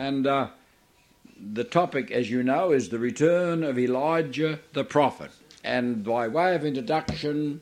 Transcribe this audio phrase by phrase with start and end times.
[0.00, 0.48] And uh,
[1.38, 5.30] the topic, as you know, is the return of Elijah the prophet.
[5.62, 7.60] And by way of introduction,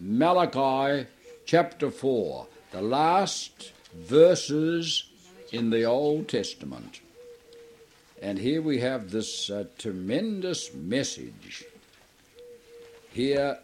[0.00, 1.06] Malachi
[1.44, 5.10] chapter 4, the last verses
[5.52, 7.00] in the Old Testament.
[8.22, 11.66] And here we have this uh, tremendous message
[13.12, 13.58] here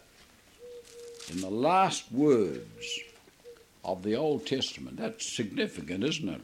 [1.30, 3.00] in the last words
[3.82, 4.98] of the Old Testament.
[4.98, 6.42] That's significant, isn't it?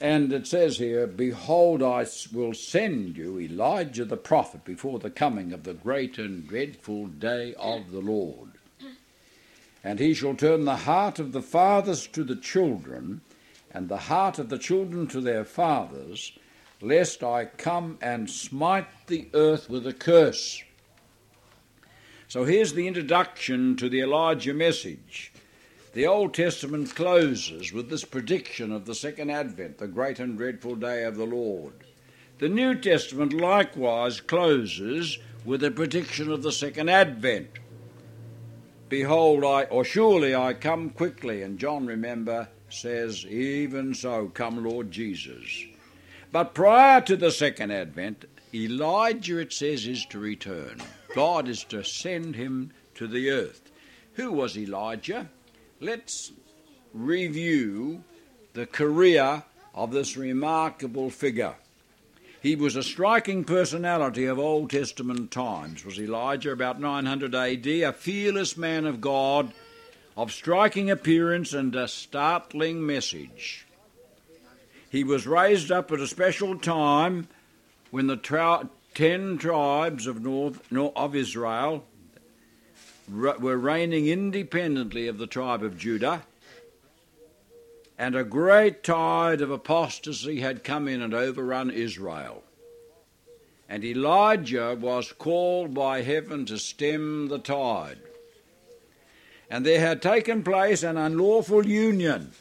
[0.00, 5.52] And it says here, Behold, I will send you Elijah the prophet before the coming
[5.52, 8.52] of the great and dreadful day of the Lord.
[9.82, 13.22] And he shall turn the heart of the fathers to the children,
[13.72, 16.32] and the heart of the children to their fathers,
[16.80, 20.62] lest I come and smite the earth with a curse.
[22.28, 25.32] So here's the introduction to the Elijah message.
[25.98, 30.76] The Old Testament closes with this prediction of the second advent, the great and dreadful
[30.76, 31.72] day of the Lord.
[32.38, 37.50] The New Testament likewise closes with a prediction of the second advent.
[38.88, 41.42] Behold, I, or surely I come quickly.
[41.42, 45.64] And John, remember, says, Even so, come, Lord Jesus.
[46.30, 48.24] But prior to the second advent,
[48.54, 50.80] Elijah, it says, is to return.
[51.16, 53.72] God is to send him to the earth.
[54.12, 55.28] Who was Elijah?
[55.80, 56.32] Let's
[56.92, 58.02] review
[58.52, 61.54] the career of this remarkable figure.
[62.42, 67.92] He was a striking personality of Old Testament times, was Elijah, about 900 AD, a
[67.92, 69.52] fearless man of God,
[70.16, 73.64] of striking appearance and a startling message.
[74.90, 77.28] He was raised up at a special time
[77.92, 81.84] when the ten tribes of north, of Israel
[83.10, 86.24] were reigning independently of the tribe of Judah,
[87.98, 92.44] and a great tide of apostasy had come in and overrun Israel.
[93.68, 97.98] And Elijah was called by heaven to stem the tide.
[99.50, 102.32] And there had taken place an unlawful union.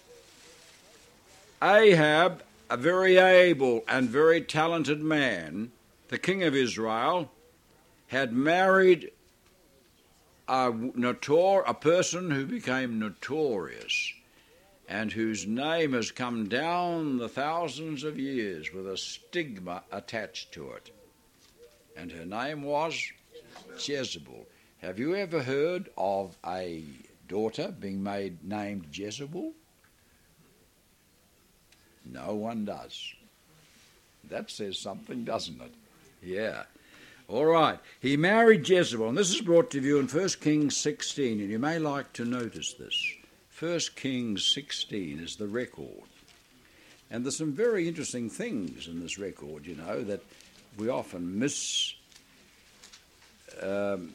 [1.61, 5.71] Ahab, a very able and very talented man,
[6.09, 7.31] the king of Israel,
[8.07, 9.11] had married
[10.47, 14.13] a, notor- a person who became notorious
[14.87, 20.71] and whose name has come down the thousands of years with a stigma attached to
[20.71, 20.91] it.
[21.97, 23.11] And her name was
[23.77, 24.45] Jezebel.
[24.81, 26.83] Have you ever heard of a
[27.27, 29.51] daughter being made named Jezebel?
[32.05, 33.13] No one does.
[34.29, 35.73] That says something, doesn't it?
[36.23, 36.63] Yeah.
[37.27, 37.77] All right.
[37.99, 41.59] He married Jezebel, and this is brought to view in 1 Kings 16, and you
[41.59, 42.95] may like to notice this.
[43.59, 46.03] 1 Kings 16 is the record.
[47.11, 50.23] And there's some very interesting things in this record, you know, that
[50.77, 51.95] we often miss
[53.61, 54.13] um,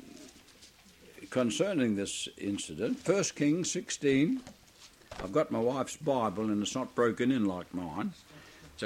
[1.29, 3.07] concerning this incident.
[3.07, 4.41] 1 Kings 16.
[5.23, 8.13] I've got my wife's Bible, and it's not broken in like mine,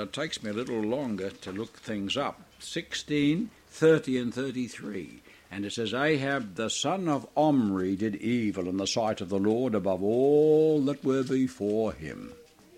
[0.02, 2.40] it takes me a little longer to look things up.
[2.58, 5.22] 16 30 and 33.
[5.50, 9.38] And it says, Ahab the son of Omri did evil in the sight of the
[9.38, 12.32] Lord above all that were before him.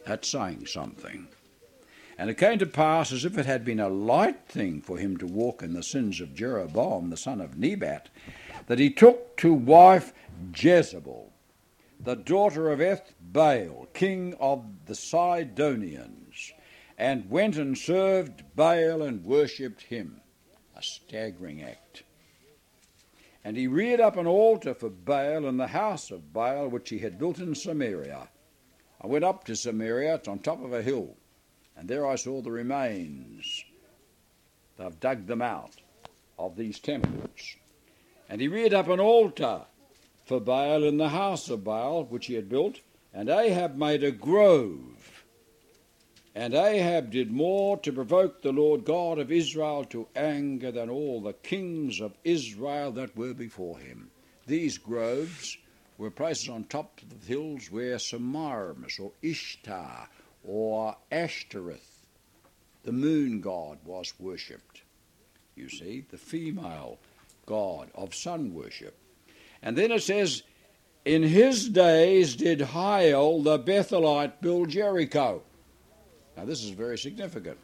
[0.07, 1.29] That's saying something.
[2.19, 5.17] And it came to pass, as if it had been a light thing for him
[5.19, 8.09] to walk in the sins of Jeroboam the son of Nebat,
[8.67, 10.13] that he took to wife
[10.53, 11.33] Jezebel,
[12.01, 16.53] the daughter of Ethbaal, king of the Sidonians,
[16.99, 20.21] and went and served Baal and worshipped him
[20.77, 22.03] a staggering act.
[23.45, 26.99] And he reared up an altar for Baal in the house of Baal which he
[26.99, 28.29] had built in Samaria.
[29.01, 31.17] I went up to Samaria, it's on top of a hill,
[31.77, 33.65] and there I saw the remains.
[34.77, 35.77] They've dug them out
[36.37, 37.57] of these temples.
[38.29, 39.63] And he reared up an altar
[40.27, 42.81] for Baal in the house of Baal which he had built,
[43.15, 44.98] and Ahab made a grove
[46.39, 51.21] and Ahab did more to provoke the Lord God of Israel to anger than all
[51.21, 54.13] the kings of Israel that were before him.
[54.47, 55.59] These groves
[55.99, 60.09] were places on top of the hills where Semiramis or Ishtar
[60.45, 62.07] or Ashtoreth,
[62.85, 64.83] the moon god, was worshipped.
[65.57, 67.01] You see, the female
[67.47, 68.97] god of sun worship.
[69.61, 70.45] And then it says,
[71.05, 75.43] In his days did Hiel the Bethelite build Jericho.
[76.39, 77.59] Now, this is very significant.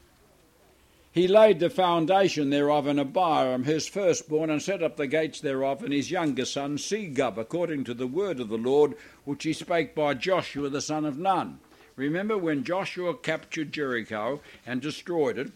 [1.12, 5.40] He laid the foundation thereof in Abiram, um, his firstborn, and set up the gates
[5.40, 8.94] thereof, and his younger son Segub, according to the word of the Lord,
[9.24, 11.60] which he spake by Joshua the son of Nun.
[11.94, 15.52] Remember when Joshua captured Jericho and destroyed it,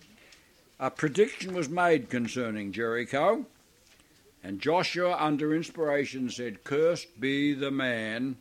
[0.79, 3.47] a prediction was made concerning Jericho,
[4.45, 8.37] and Joshua, under inspiration, said, Cursed be the man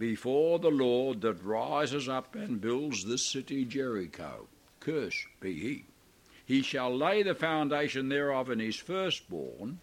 [0.00, 4.48] before the Lord that rises up and builds this city Jericho.
[4.80, 5.84] Cursed be he.
[6.46, 9.78] He shall lay the foundation thereof in his firstborn,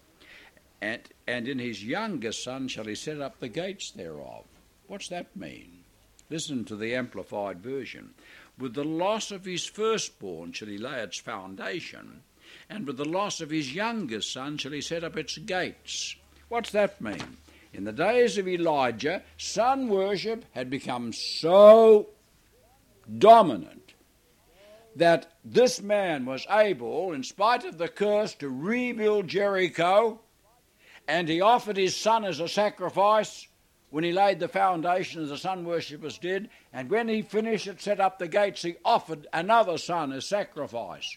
[0.81, 4.45] and, and in his youngest son shall he set up the gates thereof.
[4.87, 5.83] What's that mean?
[6.31, 8.15] Listen to the Amplified Version.
[8.57, 12.23] With the loss of his firstborn shall he lay its foundation,
[12.71, 16.15] and with the loss of his youngest son shall he set up its gates.
[16.49, 17.37] What's that mean?
[17.73, 22.09] In the days of Elijah, sun worship had become so
[23.17, 23.93] dominant
[24.95, 30.19] that this man was able, in spite of the curse, to rebuild Jericho,
[31.07, 33.47] and he offered his son as a sacrifice
[33.89, 37.79] when he laid the foundation as the sun worshippers did, and when he finished and
[37.79, 41.15] set up the gates, he offered another son as sacrifice.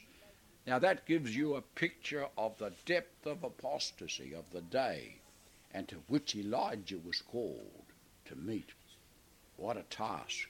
[0.66, 5.19] Now that gives you a picture of the depth of apostasy of the day
[5.72, 7.84] and to which Elijah was called
[8.26, 8.70] to meet.
[9.56, 10.48] What a task.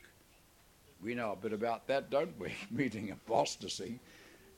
[1.02, 2.55] We know a bit about that, don't we?
[2.70, 4.00] Meeting apostasy.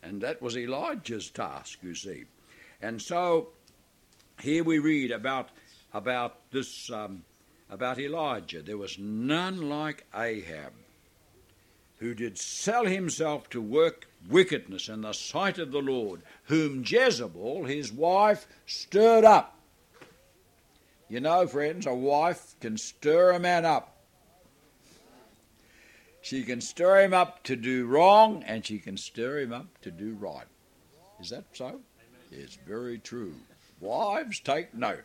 [0.03, 2.25] And that was Elijah's task, you see.
[2.81, 3.49] And so
[4.41, 5.51] here we read about,
[5.95, 7.23] about this, um,
[7.71, 8.63] about Elijah.
[8.63, 10.73] There was none like Ahab,
[11.99, 17.65] who did sell himself to work wickedness in the sight of the Lord, whom Jezebel,
[17.65, 19.57] his wife, stirred up.
[21.13, 23.93] You know, friends, a wife can stir a man up
[26.23, 29.91] she can stir him up to do wrong and she can stir him up to
[29.91, 30.47] do right.
[31.21, 31.81] Is that so?
[32.31, 33.35] It's very true.
[33.81, 35.03] Wives, take note.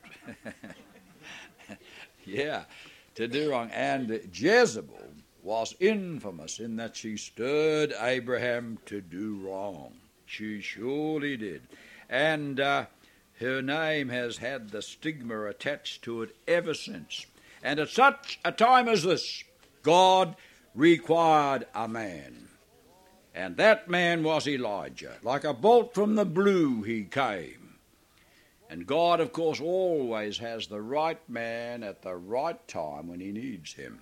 [2.25, 2.65] yeah,
[3.15, 3.71] to do wrong.
[3.73, 5.09] And Jezebel
[5.41, 9.93] was infamous in that she stirred Ahab to do wrong.
[10.27, 11.63] She surely did.
[12.09, 12.85] And uh,
[13.39, 17.25] her name has had the stigma attached to it ever since.
[17.63, 19.43] And at such a time as this,
[19.83, 20.35] God
[20.73, 22.49] required a man.
[23.33, 25.17] And that man was Elijah.
[25.21, 27.75] Like a bolt from the blue, he came.
[28.69, 33.31] And God, of course, always has the right man at the right time when he
[33.31, 34.01] needs him.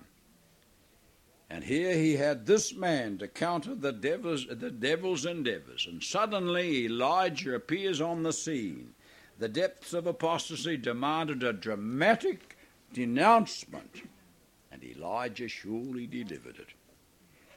[1.48, 5.86] And here he had this man to counter the devil's, the devil's endeavors.
[5.88, 8.94] And suddenly Elijah appears on the scene.
[9.38, 12.56] The depths of apostasy demanded a dramatic
[12.92, 14.02] denouncement
[14.76, 16.68] and Elijah surely delivered it.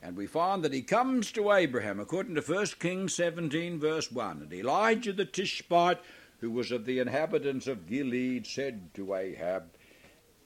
[0.02, 4.44] And we find that he comes to Ahab, according to 1 Kings 17, verse 1.
[4.44, 6.00] And Elijah the Tishbite,
[6.40, 9.64] who was of the inhabitants of Gilead, said to Ahab,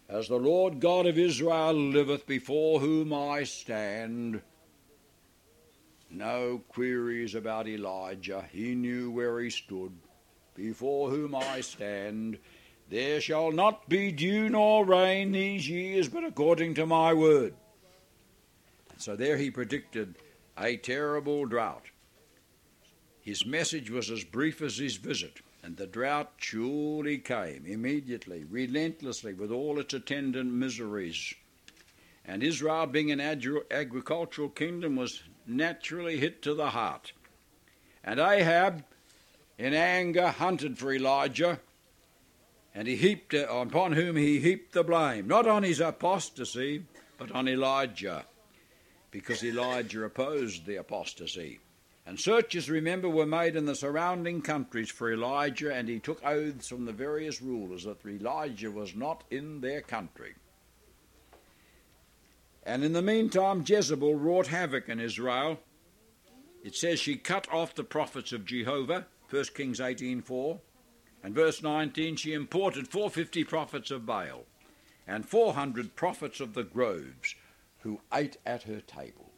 [0.10, 4.42] As the Lord God of Israel liveth, before whom I stand.
[6.10, 8.46] No queries about Elijah.
[8.52, 9.94] He knew where he stood.
[10.56, 12.38] Before whom I stand.
[12.90, 17.56] There shall not be dew nor rain these years, but according to my word.
[18.98, 20.16] So there he predicted
[20.58, 21.86] a terrible drought.
[23.22, 29.34] His message was as brief as his visit, and the drought surely came immediately, relentlessly,
[29.34, 31.34] with all its attendant miseries.
[32.26, 37.14] And Israel, being an agricultural kingdom, was naturally hit to the heart.
[38.04, 38.84] And Ahab,
[39.64, 41.60] in anger, hunted for Elijah
[42.76, 46.84] and he heaped upon whom he heaped the blame, not on his apostasy,
[47.18, 48.26] but on Elijah,
[49.12, 51.60] because Elijah opposed the apostasy.
[52.06, 56.68] And searches, remember, were made in the surrounding countries for Elijah, and he took oaths
[56.68, 60.34] from the various rulers that Elijah was not in their country.
[62.66, 65.60] And in the meantime, Jezebel wrought havoc in Israel.
[66.64, 70.60] It says she cut off the prophets of Jehovah, 1 Kings 18:4.
[71.24, 74.46] And verse 19, she imported 450 prophets of Baal
[75.08, 77.36] and 400 prophets of the groves
[77.80, 79.32] who ate at her table.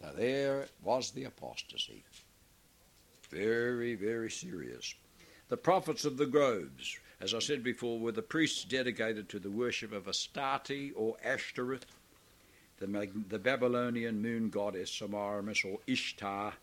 [0.00, 2.04] So there was the apostasy.
[3.30, 4.94] Very, very serious.
[5.48, 9.50] The prophets of the groves, as I said before, were the priests dedicated to the
[9.50, 11.86] worship of Astarte or Ashtoreth,
[12.78, 12.86] the,
[13.28, 16.54] the Babylonian moon goddess Semiramis or Ishtar,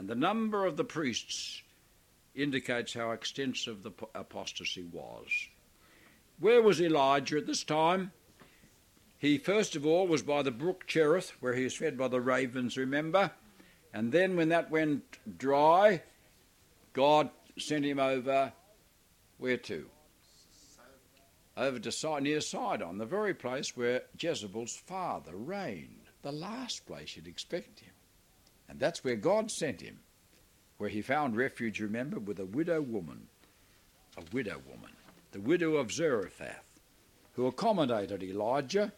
[0.00, 1.60] and the number of the priests
[2.34, 5.28] indicates how extensive the apostasy was.
[6.38, 8.10] Where was Elijah at this time?
[9.18, 12.22] He first of all was by the brook Cherith, where he was fed by the
[12.22, 13.30] ravens, remember?
[13.92, 16.02] And then when that went dry,
[16.94, 17.28] God
[17.58, 18.54] sent him over
[19.36, 19.84] where to?
[21.58, 26.08] Over to near Sidon, the very place where Jezebel's father reigned.
[26.22, 27.92] the last place you'd expect him.
[28.70, 29.98] And that's where God sent him,
[30.78, 33.26] where he found refuge, remember, with a widow woman,
[34.16, 34.92] a widow woman,
[35.32, 36.80] the widow of Zarephath,
[37.32, 38.92] who accommodated Elijah.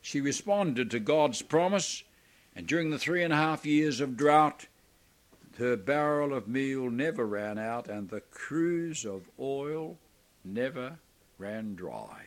[0.00, 2.02] She responded to God's promise,
[2.56, 4.66] and during the three and a half years of drought,
[5.58, 9.98] her barrel of meal never ran out, and the cruse of oil
[10.42, 10.98] never
[11.36, 12.22] ran dry.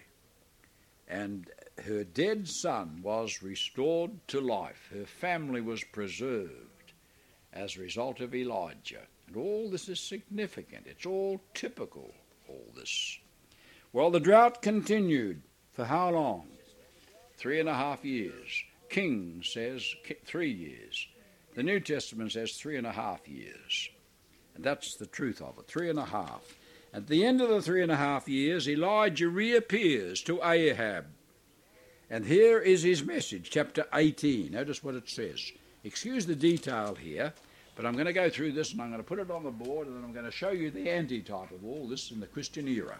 [1.07, 1.49] And
[1.83, 4.89] her dead son was restored to life.
[4.93, 6.74] Her family was preserved
[7.55, 9.01] as a result of Elijah.
[9.27, 10.85] And all this is significant.
[10.85, 12.13] It's all typical,
[12.47, 13.17] all this.
[13.93, 15.41] Well, the drought continued.
[15.73, 16.47] For how long?
[17.37, 18.63] Three and a half years.
[18.89, 19.83] King says
[20.25, 21.07] three years.
[21.55, 23.89] The New Testament says three and a half years.
[24.55, 26.55] And that's the truth of it three and a half.
[26.93, 31.07] At the end of the three and a half years, Elijah reappears to Ahab.
[32.09, 34.51] And here is his message, chapter 18.
[34.51, 35.51] Notice what it says.
[35.83, 37.33] Excuse the detail here,
[37.75, 39.51] but I'm going to go through this and I'm going to put it on the
[39.51, 42.27] board and then I'm going to show you the antitype of all this in the
[42.27, 42.99] Christian era.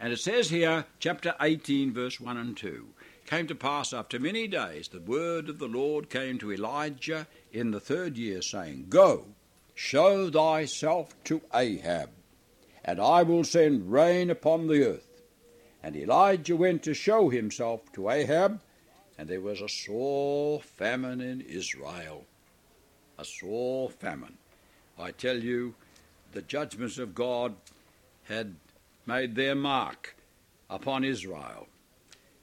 [0.00, 2.88] And it says here, chapter 18, verse 1 and 2
[3.26, 7.70] came to pass after many days, the word of the Lord came to Elijah in
[7.70, 9.26] the third year, saying, Go,
[9.74, 12.10] show thyself to Ahab,
[12.84, 15.22] and I will send rain upon the earth.
[15.82, 18.60] And Elijah went to show himself to Ahab,
[19.16, 22.26] and there was a sore famine in Israel.
[23.18, 24.38] A sore famine.
[24.98, 25.74] I tell you,
[26.32, 27.54] the judgments of God
[28.24, 28.56] had
[29.06, 30.16] made their mark
[30.68, 31.68] upon Israel.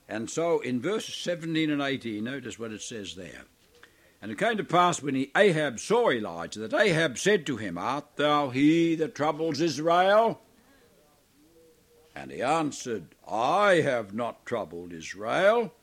[0.08, 3.44] And so in verses 17 and 18, notice what it says there.
[4.22, 7.78] And it came to pass when he, Ahab saw Elijah that Ahab said to him,
[7.78, 10.42] Art thou he that troubles Israel?
[12.16, 15.74] And he answered, I have not troubled Israel,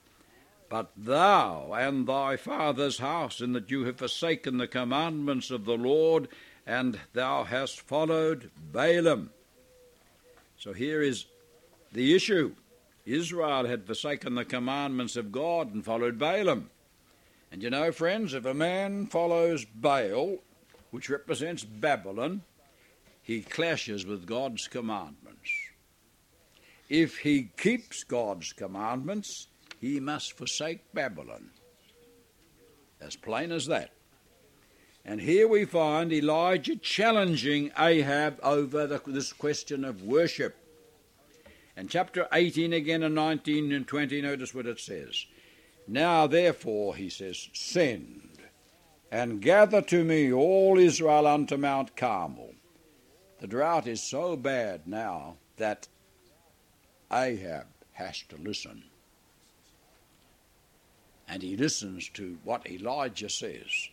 [0.69, 5.77] but thou and thy father's house, in that you have forsaken the commandments of the
[5.77, 6.29] Lord,
[6.67, 9.29] and thou hast followed Baalim.
[10.59, 11.27] So here is
[11.93, 12.55] the issue.
[13.07, 16.65] Israel had forsaken the commandments of God and followed Baalim.
[17.51, 20.39] And you know, friends, if a man follows Baal,
[20.91, 22.43] which represents Babylon,
[23.23, 25.51] he clashes with God's commandments.
[26.89, 29.49] If he keeps God's commandments,
[29.81, 31.51] he must forsake Babylon.
[33.01, 33.91] As plain as that.
[35.05, 40.57] And here we find Elijah challenging Ahab over the, this question of worship.
[41.77, 45.27] And chapter 18 again and 19 and 20, notice what it says.
[45.87, 48.29] Now therefore, he says, send
[49.11, 52.53] and gather to me all Israel unto Mount Carmel.
[53.41, 55.89] The drought is so bad now that
[57.11, 58.85] Ahab has to listen.
[61.29, 63.89] And he listens to what Elijah says.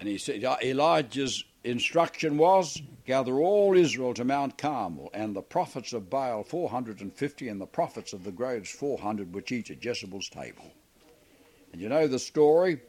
[0.00, 5.92] And he said, Elijah's instruction was gather all Israel to Mount Carmel, and the prophets
[5.92, 10.72] of Baal 450, and the prophets of the groves 400, which eat at Jezebel's table.
[11.72, 12.80] And you know the story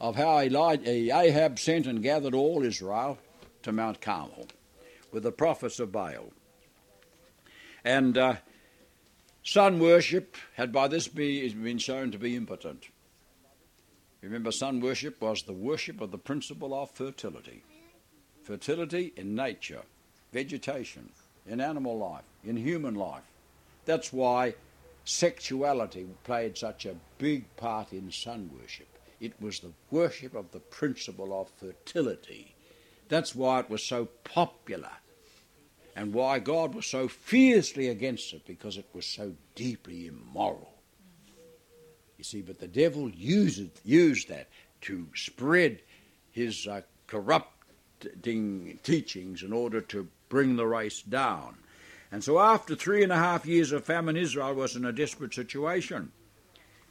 [0.00, 3.18] of how Elijah, Ahab sent and gathered all Israel
[3.62, 4.46] to Mount Carmel
[5.12, 6.30] with the prophets of Baal.
[7.84, 8.36] And uh,
[9.44, 12.88] sun worship had by this be, been shown to be impotent.
[14.22, 17.62] Remember, sun worship was the worship of the principle of fertility
[18.42, 19.80] fertility in nature,
[20.30, 21.08] vegetation,
[21.46, 23.22] in animal life, in human life.
[23.86, 24.54] That's why
[25.06, 28.88] sexuality played such a big part in sun worship.
[29.18, 32.54] It was the worship of the principle of fertility.
[33.08, 34.90] That's why it was so popular
[35.96, 40.74] and why God was so fiercely against it because it was so deeply immoral.
[42.18, 44.48] You see, but the devil used, used that
[44.82, 45.82] to spread
[46.30, 47.50] his uh, corrupt
[48.82, 51.56] teachings in order to bring the race down.
[52.10, 55.34] And so, after three and a half years of famine, Israel was in a desperate
[55.34, 56.12] situation.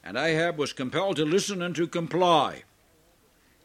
[0.04, 2.64] And Ahab was compelled to listen and to comply.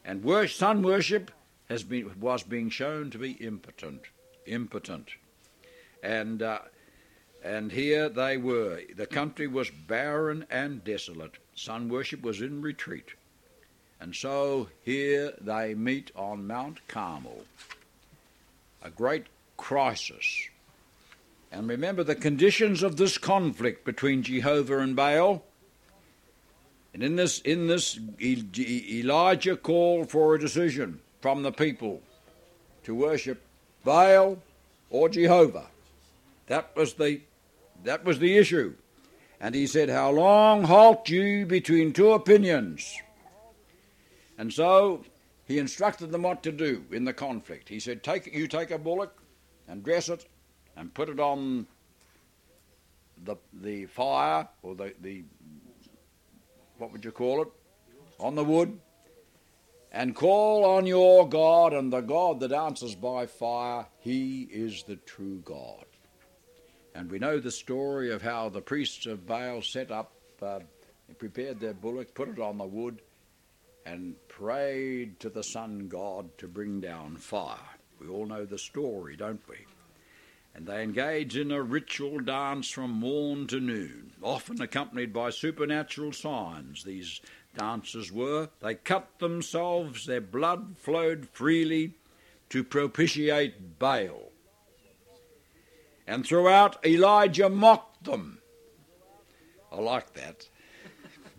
[0.05, 1.31] And sun worship
[1.67, 4.03] has been, was being shown to be impotent.
[4.45, 5.09] Impotent.
[6.03, 6.59] And, uh,
[7.43, 8.81] and here they were.
[8.95, 11.37] The country was barren and desolate.
[11.55, 13.13] Sun worship was in retreat.
[13.99, 17.43] And so here they meet on Mount Carmel,
[18.81, 19.25] a great
[19.57, 20.47] crisis.
[21.51, 25.43] And remember the conditions of this conflict between Jehovah and Baal.
[26.93, 32.01] And in this, in this, Elijah called for a decision from the people
[32.83, 33.41] to worship
[33.83, 34.37] Baal
[34.89, 35.67] or Jehovah.
[36.49, 37.21] That was the,
[37.83, 38.73] that was the issue.
[39.39, 42.99] And he said, How long halt you between two opinions?
[44.37, 45.05] And so
[45.45, 47.69] he instructed them what to do in the conflict.
[47.69, 49.21] He said, take, You take a bullock
[49.67, 50.25] and dress it
[50.75, 51.67] and put it on
[53.23, 55.23] the, the fire or the, the,
[56.79, 57.49] what would you call it?
[58.19, 58.79] On the wood.
[59.91, 64.97] And call on your God, and the God that answers by fire, he is the
[64.97, 65.85] true God.
[66.99, 70.59] And we know the story of how the priests of Baal set up, uh,
[71.17, 72.99] prepared their bullock, put it on the wood,
[73.85, 77.77] and prayed to the sun god to bring down fire.
[78.01, 79.59] We all know the story, don't we?
[80.53, 86.11] And they engage in a ritual dance from morn to noon, often accompanied by supernatural
[86.11, 86.83] signs.
[86.83, 87.21] These
[87.57, 88.49] dances were.
[88.59, 91.93] They cut themselves, their blood flowed freely
[92.49, 94.28] to propitiate Baal.
[96.09, 98.39] And throughout, Elijah mocked them.
[99.71, 100.49] I like that.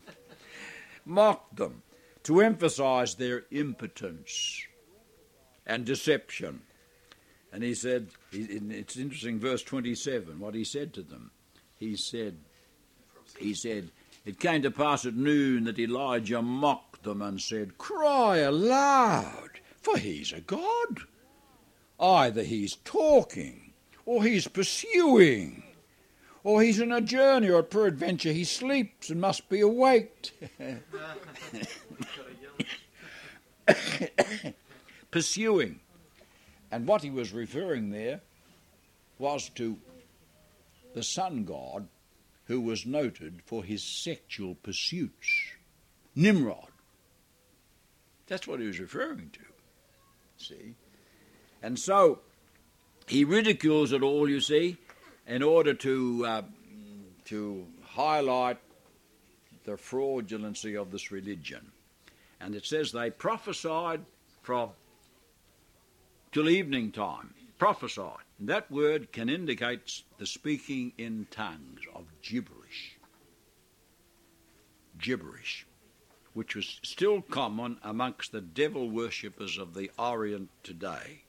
[1.05, 1.83] mocked them
[2.23, 4.65] to emphasize their impotence
[5.67, 6.61] and deception.
[7.53, 11.33] And he said, it's interesting, verse 27, what he said to them.
[11.75, 12.37] He said,
[13.41, 13.91] he said,
[14.25, 19.51] it came to pass at noon that Elijah mocked them and said, Cry aloud,
[19.83, 21.01] for he's a god.
[21.99, 23.70] Either he's talking,
[24.11, 25.63] or he's pursuing,
[26.43, 30.33] or he's in a journey, or peradventure he sleeps and must be awaked.
[35.13, 35.79] pursuing.
[36.73, 38.21] And what he was referring there
[39.21, 39.79] was to
[40.93, 41.87] the sun god
[42.47, 45.29] who was noted for his sexual pursuits.
[46.17, 46.67] Nimrod.
[48.27, 49.41] That's what he was referring to.
[50.37, 50.75] See?
[51.63, 52.19] And so
[53.11, 54.77] he ridicules it all, you see,
[55.27, 56.43] in order to, uh,
[57.25, 58.59] to highlight
[59.65, 61.73] the fraudulency of this religion.
[62.41, 64.03] And it says they prophesied
[64.43, 64.71] from
[66.31, 67.35] till evening time.
[67.59, 68.25] Prophesied.
[68.39, 72.97] And that word can indicate the speaking in tongues of gibberish.
[74.99, 75.67] Gibberish,
[76.33, 81.23] which was still common amongst the devil worshippers of the Orient today.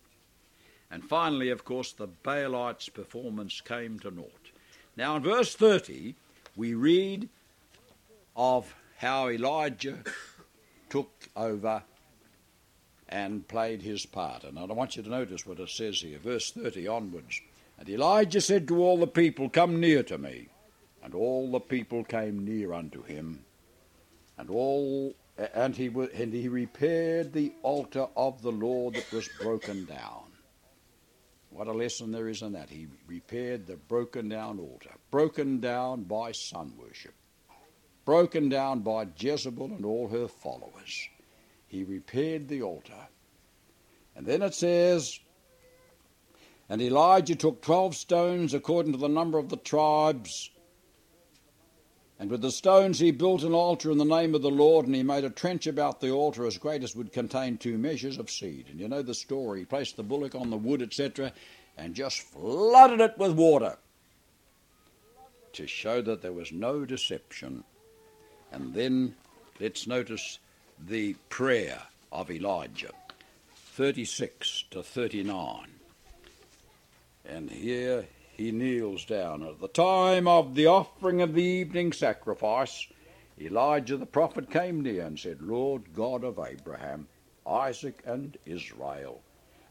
[0.92, 4.52] And finally, of course, the Baalites' performance came to naught.
[4.98, 6.16] Now, in verse 30,
[6.56, 7.30] we read
[8.36, 10.00] of how Elijah
[10.90, 11.84] took over
[13.08, 14.44] and played his part.
[14.44, 17.42] And I want you to notice what it says here, verse 30 onwards.
[17.80, 20.50] And Elijah said to all the people, Come near to me.
[21.04, 23.44] And all the people came near unto him.
[24.38, 25.16] And all
[25.54, 30.31] and he and he repaired the altar of the Lord that was broken down.
[31.52, 32.70] What a lesson there is in that.
[32.70, 37.14] He repaired the broken down altar, broken down by sun worship
[38.06, 41.08] broken down by Jezebel and all her followers.
[41.68, 43.08] He repaired the altar.
[44.16, 45.20] And then it says,
[46.68, 50.50] And Elijah took twelve stones according to the number of the tribes.
[52.22, 54.94] And with the stones he built an altar in the name of the Lord, and
[54.94, 58.30] he made a trench about the altar as great as would contain two measures of
[58.30, 58.68] seed.
[58.70, 59.62] And you know the story.
[59.62, 61.34] He placed the bullock on the wood, etc.,
[61.80, 63.76] and just flooded it with water
[65.54, 67.64] to show that there was no deception.
[68.52, 69.16] And then
[69.60, 70.38] let's notice
[70.80, 71.82] the prayer
[72.12, 72.92] of Elijah,
[73.56, 75.70] 36 to 39.
[77.26, 78.06] And here
[78.42, 79.44] he kneels down.
[79.44, 82.88] At the time of the offering of the evening sacrifice,
[83.40, 87.08] Elijah the prophet came near and said, Lord God of Abraham,
[87.46, 89.22] Isaac, and Israel,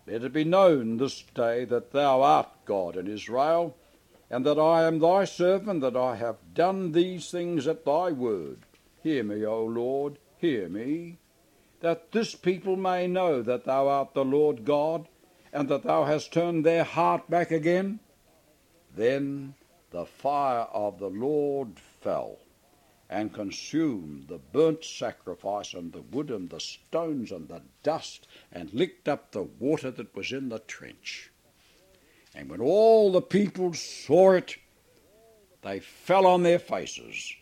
[0.07, 3.77] let it be known this day that thou art God in Israel,
[4.31, 8.61] and that I am thy servant, that I have done these things at thy word.
[9.03, 11.19] Hear me, O Lord, hear me,
[11.81, 15.09] that this people may know that thou art the Lord God,
[15.53, 17.99] and that thou hast turned their heart back again.
[18.95, 19.55] Then
[19.91, 22.39] the fire of the Lord fell
[23.09, 28.73] and consumed the burnt sacrifice and the wood and the stones and the dust and
[28.73, 31.31] licked up the water that was in the trench.
[32.35, 34.57] And when all the people saw it,
[35.63, 37.35] they fell on their faces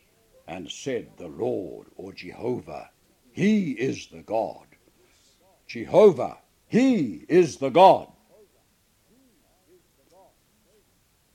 [0.46, 2.90] and said, The Lord, or Jehovah,
[3.30, 4.66] He is the God.
[5.66, 8.08] Jehovah, He is the God.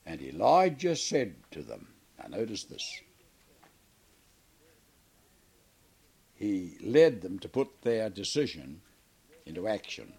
[0.06, 1.88] And Elijah said to them,
[2.20, 3.02] now notice this.
[6.36, 8.82] He led them to put their decision
[9.46, 10.14] into action.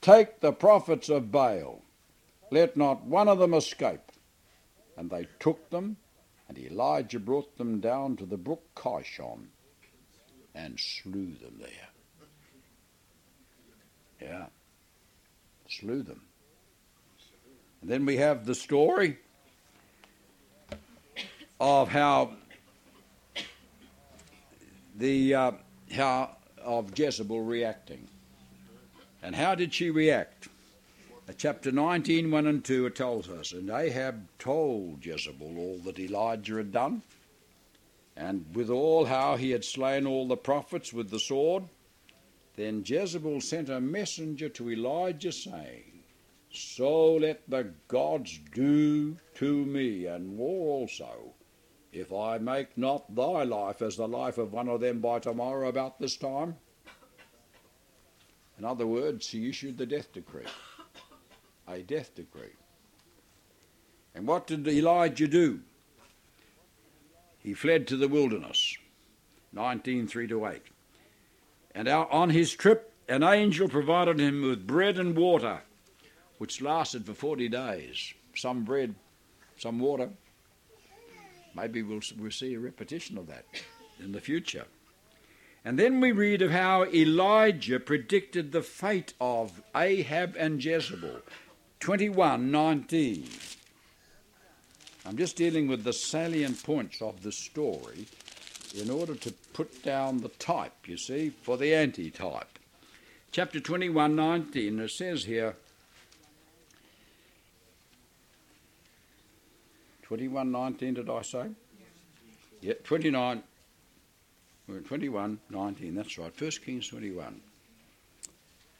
[0.00, 1.82] Take the prophets of Baal,
[2.50, 4.12] let not one of them escape.
[4.96, 5.96] And they took them
[6.48, 9.48] And Elijah brought them down to the brook Kishon
[10.54, 11.88] and slew them there.
[14.20, 14.46] Yeah,
[15.68, 16.22] slew them.
[17.86, 19.16] Then we have the story
[21.60, 22.32] of how
[24.96, 25.52] the uh,
[25.92, 28.08] how of Jezebel reacting.
[29.22, 30.48] And how did she react?
[31.28, 36.00] Uh, chapter 19, 1 and 2, it tells us, And Ahab told Jezebel all that
[36.00, 37.02] Elijah had done,
[38.16, 41.64] and withal how he had slain all the prophets with the sword.
[42.56, 45.95] Then Jezebel sent a messenger to Elijah, saying,
[46.56, 51.34] So let the gods do to me, and more also,
[51.92, 55.68] if I make not thy life as the life of one of them by tomorrow
[55.68, 56.56] about this time.
[58.58, 60.46] In other words, he issued the death decree.
[61.68, 62.54] A death decree.
[64.14, 65.60] And what did Elijah do?
[67.38, 68.78] He fled to the wilderness,
[69.52, 70.62] 19 3 to 8.
[71.74, 75.60] And on his trip, an angel provided him with bread and water,
[76.38, 78.14] which lasted for 40 days.
[78.34, 78.94] Some bread,
[79.58, 80.10] some water.
[81.54, 83.44] Maybe we'll, we'll see a repetition of that
[83.98, 84.66] in the future.
[85.64, 91.22] And then we read of how Elijah predicted the fate of Ahab and Jezebel.
[91.80, 93.56] 21:19.
[95.04, 98.06] I'm just dealing with the salient points of the story
[98.74, 102.58] in order to put down the type, you see, for the anti-type.
[103.32, 105.56] Chapter 21:19 it says here
[110.08, 111.48] 21:19 did I say?
[112.60, 113.42] Yeah, 29
[114.68, 116.40] we're 21, 19, that's right.
[116.40, 117.40] 1 Kings 21,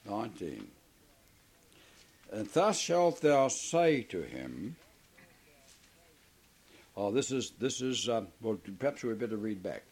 [0.09, 0.67] 19.
[2.33, 4.77] And thus shalt thou say to him,
[6.97, 9.83] Oh, this is, this is uh, well, perhaps we better read back.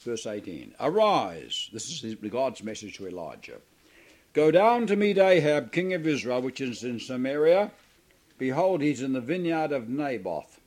[0.00, 0.74] Verse 18.
[0.80, 3.58] Arise, this is God's message to Elijah.
[4.32, 7.72] Go down to meet Ahab, king of Israel, which is in Samaria.
[8.38, 10.60] Behold, he's in the vineyard of Naboth,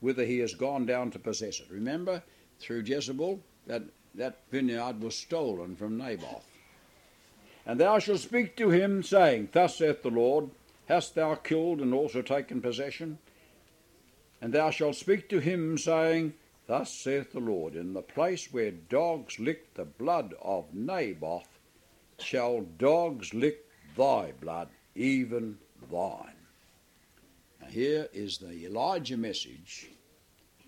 [0.00, 1.66] whither he has gone down to possess it.
[1.70, 2.22] Remember,
[2.58, 3.82] through Jezebel, that
[4.14, 6.44] that vineyard was stolen from Naboth.
[7.64, 10.50] And thou shalt speak to him, saying, Thus saith the Lord,
[10.88, 13.18] Hast thou killed and also taken possession?
[14.40, 16.34] And thou shalt speak to him, saying,
[16.66, 21.58] Thus saith the Lord, In the place where dogs licked the blood of Naboth,
[22.18, 25.58] shall dogs lick thy blood, even
[25.92, 26.37] thine.
[27.68, 29.90] Here is the Elijah message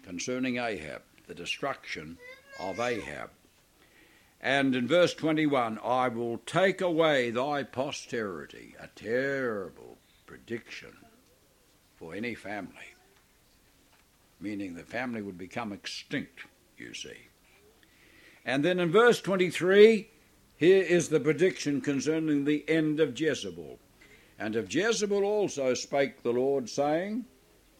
[0.02, 2.18] concerning Ahab, the destruction
[2.58, 3.30] of Ahab.
[4.42, 10.96] And in verse 21, I will take away thy posterity, a terrible prediction
[11.96, 12.94] for any family,
[14.38, 16.40] meaning the family would become extinct,
[16.76, 17.28] you see.
[18.44, 20.08] And then in verse 23,
[20.56, 23.78] here is the prediction concerning the end of Jezebel.
[24.40, 27.26] And of Jezebel also spake the Lord, saying,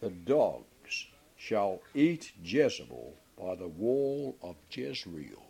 [0.00, 1.06] The dogs
[1.38, 5.42] shall eat Jezebel by the wall of Jezreel.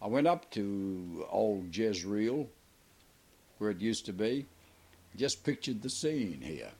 [0.00, 2.48] I went up to old Jezreel,
[3.58, 4.46] where it used to be,
[5.16, 6.70] just pictured the scene here.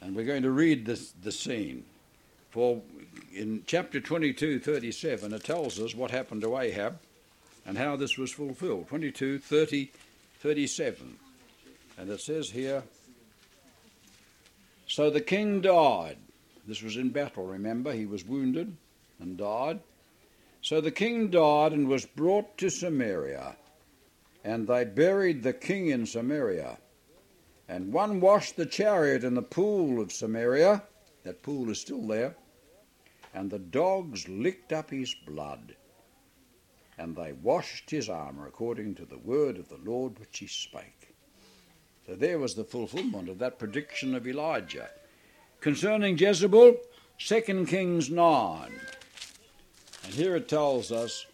[0.00, 1.84] And we're going to read this, the scene.
[2.48, 2.80] For
[3.34, 6.98] in chapter 22, 37, it tells us what happened to Ahab
[7.66, 8.88] and how this was fulfilled.
[8.88, 9.92] 22, 30,
[10.40, 11.18] 37.
[12.00, 12.82] And it says here,
[14.88, 16.16] So the king died
[16.70, 17.92] this was in battle, remember?
[17.92, 18.76] He was wounded
[19.18, 19.80] and died.
[20.62, 23.56] So the king died and was brought to Samaria,
[24.44, 26.78] and they buried the king in Samaria.
[27.68, 30.84] And one washed the chariot in the pool of Samaria.
[31.24, 32.36] That pool is still there.
[33.34, 35.74] And the dogs licked up his blood.
[36.98, 40.99] And they washed his armour according to the word of the Lord which he spake.
[42.18, 44.88] There was the fulfillment of that prediction of Elijah.
[45.60, 46.76] Concerning Jezebel,
[47.18, 48.72] 2 Kings 9.
[50.04, 51.26] And here it tells us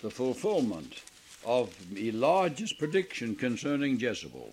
[0.00, 1.02] the fulfillment
[1.44, 4.52] of Elijah's prediction concerning Jezebel.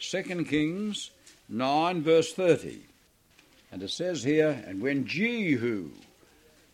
[0.00, 1.10] 2 Kings
[1.48, 2.80] 9, verse 30.
[3.72, 5.90] And it says here, And when Jehu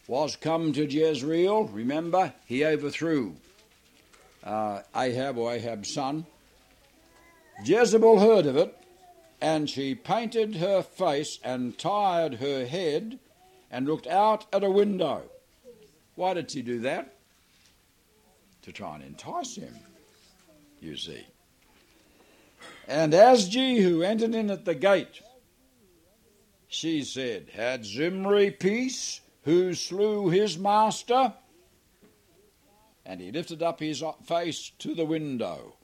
[0.06, 3.36] was come to Jezreel, remember, he overthrew
[4.44, 6.26] uh, Ahab or Ahab's son.
[7.64, 8.76] Jezebel heard of it
[9.40, 13.18] and she painted her face and tied her head
[13.70, 15.22] and looked out at a window.
[16.14, 17.14] Why did she do that?
[18.62, 19.74] To try and entice him,
[20.80, 21.24] you see.
[22.86, 25.22] And as Jehu entered in at the gate,
[26.68, 31.32] she said, Had Zimri peace who slew his master?
[33.06, 35.76] And he lifted up his face to the window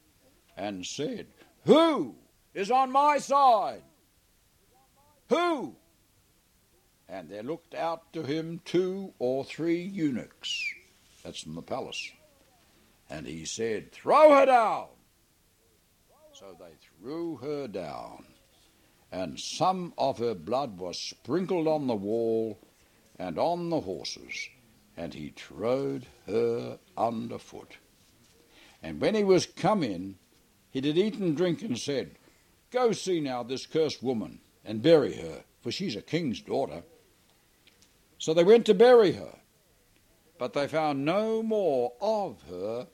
[0.57, 1.27] and said,
[1.66, 2.14] Who
[2.55, 3.83] is on my side?
[5.29, 5.74] Who?
[7.09, 10.64] And there looked out to him two or three eunuchs.
[11.24, 12.12] That's from the palace.
[13.11, 14.87] And he said, Throw her down.
[16.33, 18.26] So they threw her down,
[19.11, 22.59] and some of her blood was sprinkled on the wall
[23.18, 24.48] and on the horses,
[24.96, 27.79] and he trode her under foot.
[28.83, 30.16] And when he was come in,
[30.77, 32.19] he did eat and drink, and said,
[32.71, 36.83] Go see now this cursed woman, and bury her, for she's a king's daughter.
[38.19, 39.39] So they went to bury her,
[40.37, 42.89] but they found no more of her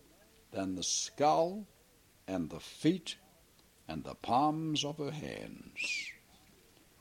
[0.53, 1.67] than the skull
[2.29, 3.17] and the feet
[3.89, 6.13] and the palms of her hands.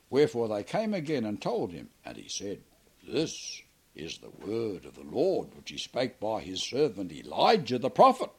[0.09, 2.63] Wherefore they came again and told him, and he said,
[3.07, 3.61] This
[3.93, 8.31] is the word of the Lord which he spake by his servant Elijah the prophet,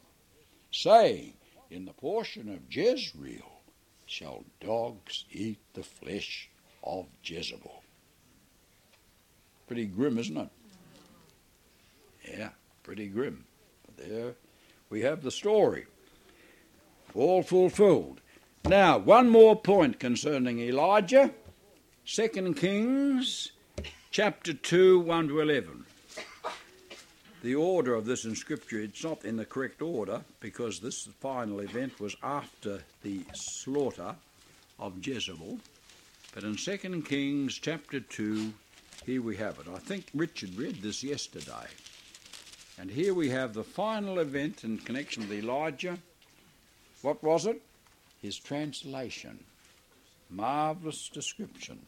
[0.72, 1.34] saying,
[1.72, 3.62] In the portion of Jezreel
[4.04, 6.50] shall dogs eat the flesh
[6.84, 7.82] of Jezebel.
[9.66, 10.48] Pretty grim, isn't it?
[12.28, 12.50] Yeah,
[12.82, 13.46] pretty grim.
[13.86, 14.34] But there
[14.90, 15.86] we have the story,
[17.14, 18.20] all fulfilled.
[18.66, 21.32] Now, one more point concerning Elijah.
[22.04, 23.52] Second Kings
[24.10, 25.86] chapter 2, 1 to 11.
[27.42, 31.58] The order of this in Scripture, it's not in the correct order because this final
[31.58, 34.14] event was after the slaughter
[34.78, 35.58] of Jezebel.
[36.32, 38.52] But in 2 Kings chapter 2,
[39.04, 39.66] here we have it.
[39.74, 41.66] I think Richard read this yesterday.
[42.78, 45.98] And here we have the final event in connection with Elijah.
[47.02, 47.60] What was it?
[48.22, 49.42] His translation.
[50.30, 51.86] Marvellous description.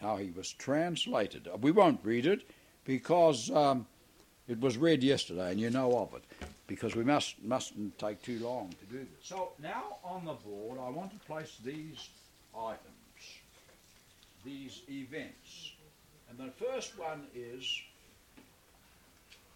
[0.00, 1.50] How he was translated.
[1.60, 2.40] We won't read it
[2.86, 3.86] because um,
[4.50, 6.24] it was read yesterday and you know of it.
[6.66, 9.08] Because we must, mustn't take too long to do this.
[9.22, 12.08] So now on the board, I want to place these
[12.56, 12.80] items,
[14.44, 15.72] these events.
[16.28, 17.64] And the first one is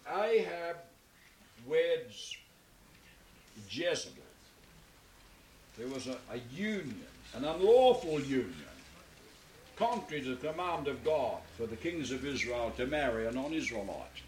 [0.09, 0.77] Ahab
[1.67, 2.37] weds
[3.69, 4.23] Jezebel.
[5.77, 6.99] There was a, a union,
[7.33, 8.53] an unlawful union,
[9.77, 13.53] contrary to the command of God for the kings of Israel to marry a non
[13.53, 14.24] Israelite.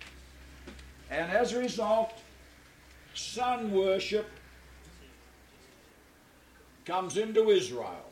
[1.10, 2.14] And as a result,
[3.14, 4.30] sun worship
[6.86, 8.06] comes into Israel.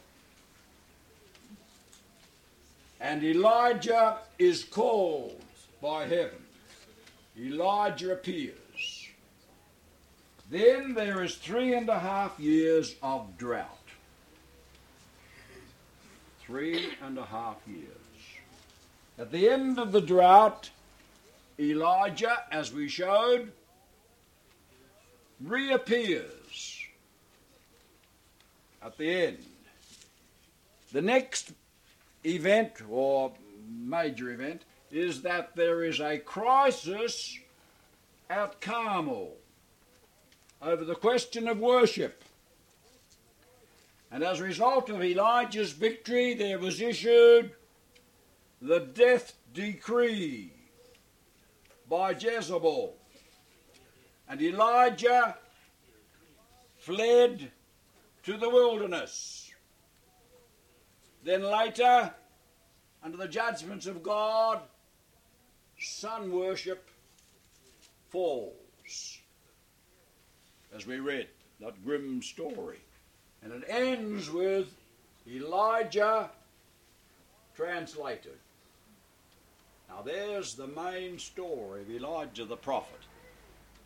[3.00, 5.42] And Elijah is called
[5.82, 6.44] by heaven.
[7.38, 9.10] Elijah appears.
[10.50, 13.70] Then there is three and a half years of drought.
[16.40, 17.90] Three and a half years.
[19.18, 20.70] At the end of the drought,
[21.60, 23.52] Elijah, as we showed,
[25.42, 26.82] reappears
[28.82, 29.46] at the end.
[30.92, 31.54] The next
[32.26, 33.34] event, or
[33.68, 37.38] major event, is that there is a crisis
[38.30, 39.36] at Carmel
[40.62, 42.24] over the question of worship.
[44.12, 47.52] And as a result of Elijah's victory, there was issued
[48.62, 50.55] the death decree
[51.90, 52.96] by Jezebel.
[54.28, 55.38] And Elijah
[56.80, 57.52] fled
[58.24, 59.52] to the wilderness.
[61.24, 62.14] Then later,
[63.04, 64.62] under the judgments of God,
[65.80, 66.90] sun worship
[68.10, 69.20] falls.
[70.76, 71.28] As we read
[71.60, 72.80] that grim story.
[73.42, 74.74] And it ends with
[75.28, 76.30] Elijah
[77.56, 78.38] translated.
[79.96, 83.00] Now there's the main story of Elijah the prophet.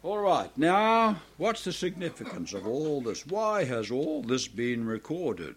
[0.02, 3.28] All right, now what's the significance of all this?
[3.28, 5.56] Why has all this been recorded?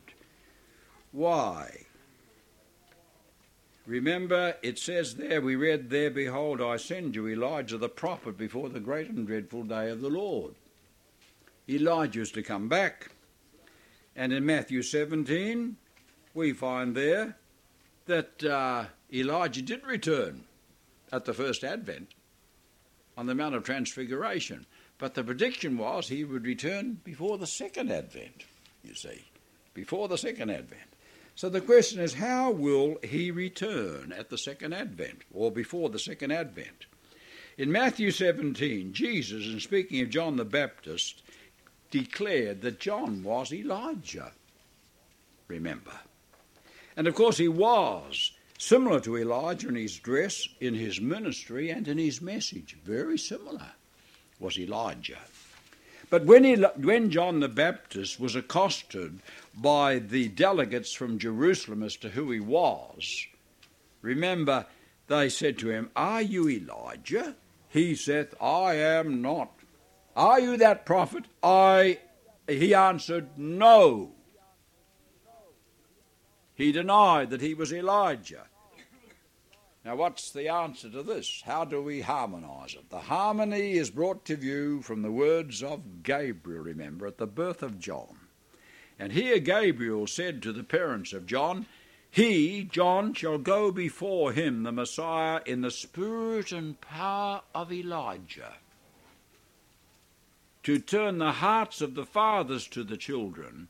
[1.11, 1.87] Why?
[3.87, 8.69] Remember, it says there, we read there, Behold, I send you Elijah the prophet before
[8.69, 10.55] the great and dreadful day of the Lord.
[11.67, 13.13] Elijah is to come back.
[14.15, 15.77] And in Matthew 17,
[16.35, 17.39] we find there
[18.07, 20.45] that uh, Elijah did return
[21.13, 22.15] at the first advent
[23.17, 24.67] on the Mount of Transfiguration.
[24.99, 28.45] But the prediction was he would return before the second advent,
[28.85, 29.25] you see,
[29.75, 30.83] before the second advent.
[31.35, 35.99] So the question is, how will he return at the second advent or before the
[35.99, 36.87] second advent?
[37.59, 41.23] In Matthew 17, Jesus, in speaking of John the Baptist,
[41.91, 44.33] declared that John was Elijah.
[45.49, 45.93] Remember.
[46.97, 48.33] And of course, he was.
[48.59, 52.77] Similar to Elijah in his dress, in his ministry, and in his message.
[52.85, 53.73] Very similar
[54.39, 55.19] was Elijah.
[56.11, 59.21] But when, he, when John the Baptist was accosted
[59.55, 63.27] by the delegates from Jerusalem as to who he was,
[64.03, 64.67] remember
[65.09, 67.35] they said to him, Are you Elijah?
[67.69, 69.51] He saith, I am not.
[70.15, 71.25] Are you that prophet?
[71.43, 71.99] I
[72.47, 74.13] he answered, No.
[76.63, 78.47] He denied that he was Elijah.
[79.85, 81.43] Now, what's the answer to this?
[81.45, 82.89] How do we harmonize it?
[82.89, 87.65] The harmony is brought to view from the words of Gabriel, remember, at the birth
[87.65, 88.17] of John.
[88.97, 91.67] And here Gabriel said to the parents of John,
[92.09, 98.55] He, John, shall go before him, the Messiah, in the spirit and power of Elijah,
[100.63, 103.67] to turn the hearts of the fathers to the children,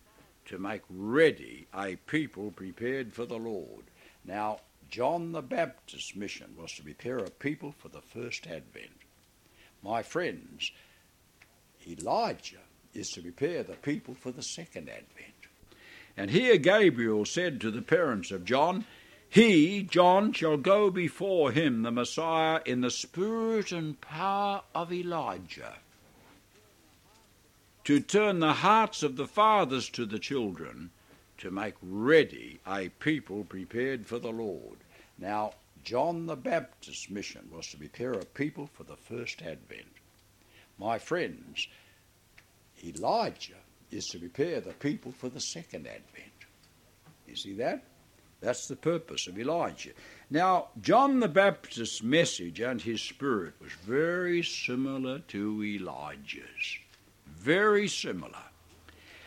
[0.52, 3.84] to make ready a people prepared for the Lord.
[4.22, 4.60] Now,
[4.90, 9.00] John the Baptist's mission was to prepare a people for the first advent.
[9.82, 10.70] My friends,
[11.88, 12.60] Elijah
[12.92, 15.32] is to prepare the people for the second advent.
[16.18, 18.84] And here Gabriel said to the parents of John,
[19.30, 25.76] He, John, shall go before him, the Messiah, in the spirit and power of Elijah,
[27.84, 30.90] to turn the hearts of the fathers to the children,
[31.38, 34.78] to make ready a people prepared for the Lord.
[35.18, 39.88] Now, John the Baptist's mission was to prepare a people for the first advent.
[40.78, 41.66] My friends,
[42.84, 43.58] Elijah
[43.90, 46.32] is to prepare the people for the second advent.
[47.26, 47.84] You see that?
[48.40, 49.92] That's the purpose of Elijah.
[50.30, 56.78] Now, John the Baptist's message and his spirit was very similar to Elijah's.
[57.42, 58.44] Very similar.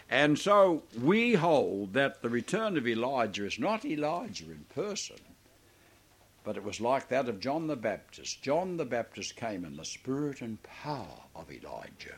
[0.10, 5.18] And so we hold that the return of Elijah is not Elijah in person,
[6.46, 8.42] but it was like that of John the Baptist.
[8.42, 12.16] John the Baptist came in the spirit and power of Elijah.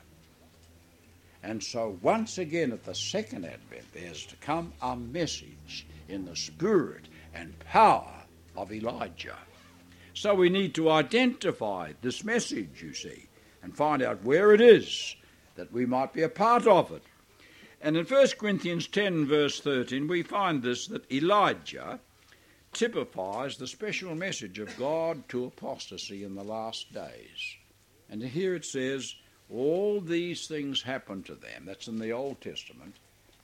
[1.41, 6.35] And so, once again, at the second advent, there's to come a message in the
[6.35, 8.23] spirit and power
[8.55, 9.37] of Elijah.
[10.13, 13.25] So, we need to identify this message, you see,
[13.63, 15.15] and find out where it is
[15.57, 17.03] that we might be a part of it.
[17.81, 21.99] And in 1 Corinthians 10, verse 13, we find this that Elijah
[22.73, 27.55] typifies the special message of God to apostasy in the last days.
[28.09, 29.15] And here it says,
[29.53, 31.65] all these things happened to them.
[31.65, 32.95] That's in the Old Testament.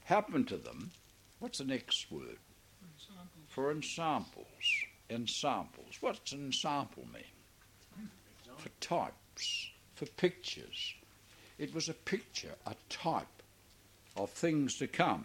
[0.05, 0.91] Happened to them.
[1.39, 2.37] What's the next word?
[2.83, 3.49] Ensamples.
[3.49, 4.45] For ensamples.
[5.09, 5.97] Ensamples.
[6.01, 8.09] What's an ensample mean?
[8.57, 10.95] For types, for pictures.
[11.63, 13.41] It was a picture, a type
[14.17, 15.23] of things to come.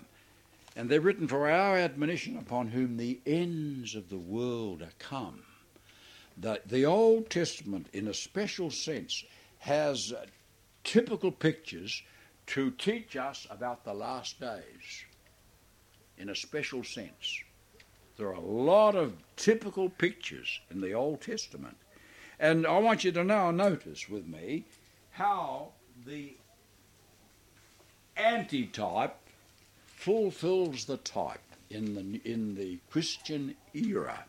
[0.76, 5.42] And they're written for our admonition upon whom the ends of the world are come.
[6.36, 9.24] The, the Old Testament, in a special sense,
[9.58, 10.26] has uh,
[10.84, 12.04] typical pictures
[12.46, 15.06] to teach us about the last days,
[16.18, 17.42] in a special sense.
[18.16, 21.78] There are a lot of typical pictures in the Old Testament.
[22.38, 24.66] And I want you to now notice with me
[25.10, 25.72] how
[26.08, 26.32] the
[28.16, 29.14] antitype
[29.86, 31.40] fulfills the type
[31.70, 34.24] in the, in the Christian era.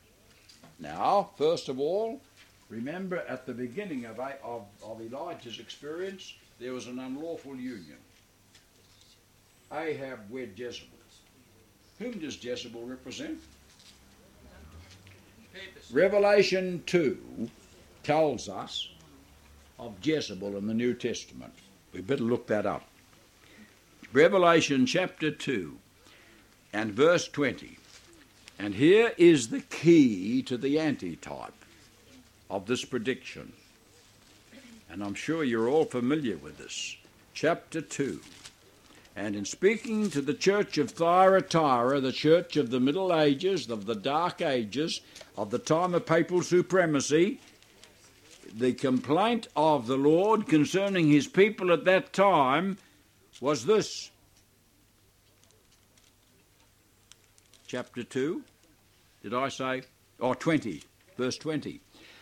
[0.77, 2.21] Now, first of all,
[2.67, 7.97] remember at the beginning of, of, of Elijah's experience, there was an unlawful union.
[9.71, 10.97] Ahab wed Jezebel.
[11.99, 13.39] Whom does Jezebel represent?
[15.91, 17.49] Revelation 2
[18.03, 18.89] tells us
[19.79, 21.53] of Jezebel in the New Testament.
[21.93, 22.87] We better look that up.
[24.13, 25.77] Revelation chapter 2
[26.73, 27.77] and verse 20.
[28.57, 31.53] And here is the key to the antitype
[32.49, 33.53] of this prediction.
[34.89, 36.97] And I'm sure you're all familiar with this.
[37.33, 38.19] Chapter 2.
[39.15, 43.85] And in speaking to the church of Thyatira, the church of the Middle Ages, of
[43.85, 45.01] the Dark Ages,
[45.37, 47.39] of the time of papal supremacy,
[48.57, 52.77] the complaint of the Lord concerning his people at that time
[53.41, 54.11] was this.
[57.67, 58.41] Chapter 2,
[59.21, 59.83] did I say?
[60.19, 60.81] Or 20,
[61.17, 61.81] verse 20.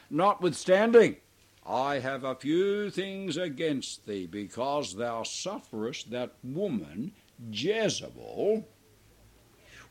[0.09, 1.17] Notwithstanding,
[1.65, 7.11] I have a few things against thee, because thou sufferest that woman,
[7.51, 8.67] Jezebel,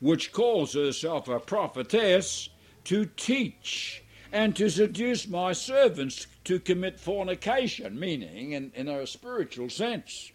[0.01, 2.49] which calls herself a prophetess,
[2.85, 4.03] to teach
[4.33, 10.33] and to seduce my servants to commit fornication, meaning in, in a spiritual sense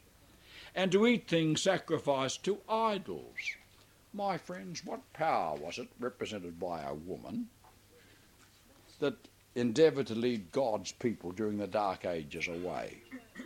[0.75, 3.35] and to eat things sacrificed to idols.
[4.13, 7.49] My friends, what power was it represented by a woman?
[9.01, 9.17] that
[9.55, 12.97] endeavoured to lead God's people during the Dark Ages away,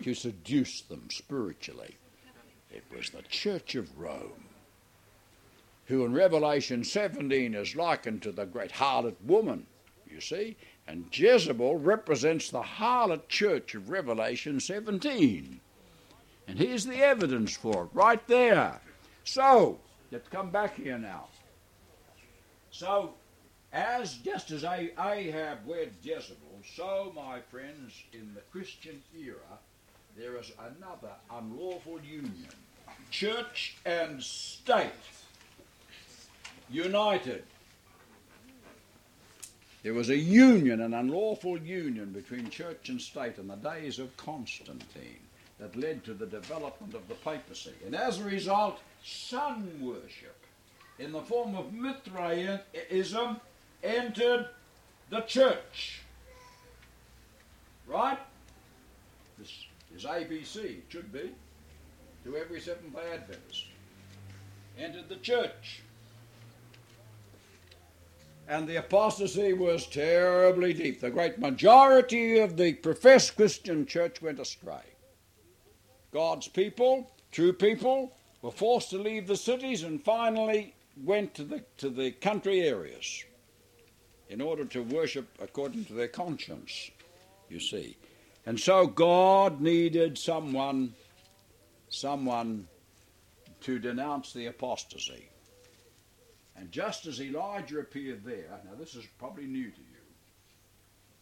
[0.04, 1.96] to seduce them spiritually.
[2.72, 4.44] It was the Church of Rome,
[5.86, 9.66] who in Revelation 17 is likened to the great harlot woman,
[10.10, 15.60] you see, and Jezebel represents the harlot church of Revelation 17.
[16.48, 18.80] And here's the evidence for it right there.
[19.24, 19.80] So,
[20.12, 21.28] let's come back here now.
[22.70, 23.14] So,
[23.74, 29.60] as just as Ahab wed Jezebel, so, my friends, in the Christian era,
[30.18, 32.48] there is another unlawful union.
[33.12, 34.92] Church and state
[36.70, 37.44] united.
[39.86, 44.18] There was a union, an unlawful union between church and state in the days of
[44.18, 45.20] Constantine
[45.60, 47.76] that led to the development of the papacy.
[47.86, 50.38] And as a result, sun worship
[50.98, 53.40] in the form of Mithraism
[53.84, 54.50] entered
[55.12, 56.02] the church.
[57.86, 58.18] Right?
[59.38, 61.30] This is ABC, it should be,
[62.24, 63.66] to every Seventh day Adventist.
[64.80, 65.84] Entered the church.
[68.48, 71.02] And the apostasy was terribly deep.
[71.02, 74.84] The great majority of the professed Christian church went astray.
[76.12, 81.64] God's people, true people, were forced to leave the cities and finally went to the,
[81.78, 83.24] to the country areas
[84.30, 86.92] in order to worship according to their conscience,
[87.50, 87.98] you see.
[88.46, 90.94] And so God needed someone,
[91.90, 92.68] someone
[93.62, 95.30] to denounce the apostasy.
[96.58, 99.96] And just as Elijah appeared there, now this is probably new to you,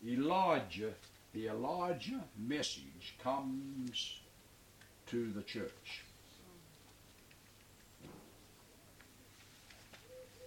[0.06, 0.94] Elijah,
[1.34, 4.20] the Elijah message comes
[5.08, 6.04] to the church.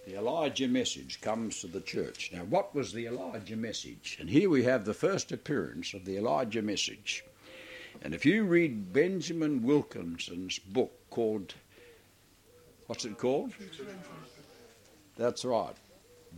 [0.05, 2.31] The Elijah message comes to the church.
[2.31, 4.17] Now, what was the Elijah message?
[4.21, 7.25] And here we have the first appearance of the Elijah message.
[8.01, 11.55] And if you read Benjamin Wilkinson's book called,
[12.85, 13.51] what's it called?
[15.17, 15.75] That's right.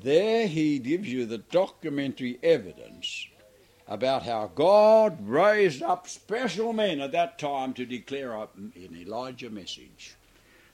[0.01, 3.27] There he gives you the documentary evidence
[3.87, 10.15] about how God raised up special men at that time to declare an Elijah message.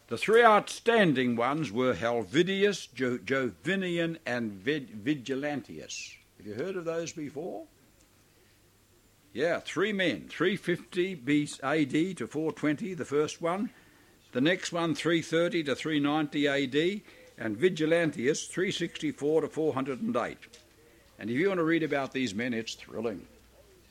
[0.07, 6.15] The three outstanding ones were Helvidius, jo- Jovinian, and Vigilantius.
[6.37, 7.63] Have you heard of those before?
[9.33, 13.71] Yeah, three men, 350 BC AD to 420, the first one.
[14.33, 17.01] The next one, 330 to 390 AD,
[17.37, 20.37] and Vigilantius, 364 to 408.
[21.19, 23.25] And if you want to read about these men, it's thrilling.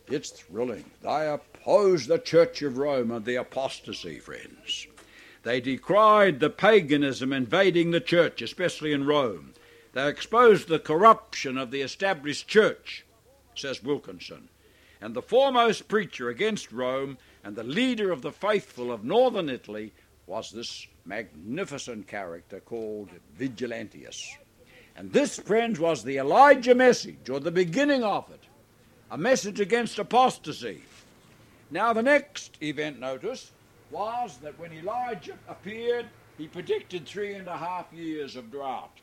[0.09, 0.84] It's thrilling.
[1.03, 4.86] They opposed the Church of Rome and the apostasy, friends.
[5.42, 9.53] They decried the paganism invading the church, especially in Rome.
[9.92, 13.05] They exposed the corruption of the established church,
[13.55, 14.49] says Wilkinson.
[15.01, 19.92] And the foremost preacher against Rome and the leader of the faithful of northern Italy
[20.26, 24.22] was this magnificent character called Vigilantius.
[24.96, 28.44] And this, friends, was the Elijah message, or the beginning of it
[29.11, 30.82] a message against apostasy.
[31.70, 33.52] Now, the next event, notice,
[33.90, 38.98] was that when Elijah appeared, he predicted three and a half years of drought.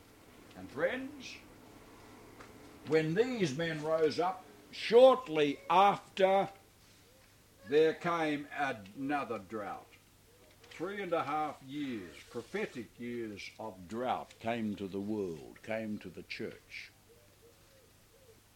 [0.58, 1.34] And, friends,
[2.88, 6.48] when these men rose up, shortly after
[7.70, 9.91] there came another drought
[10.76, 16.08] three and a half years, prophetic years of drought came to the world, came to
[16.08, 16.90] the church.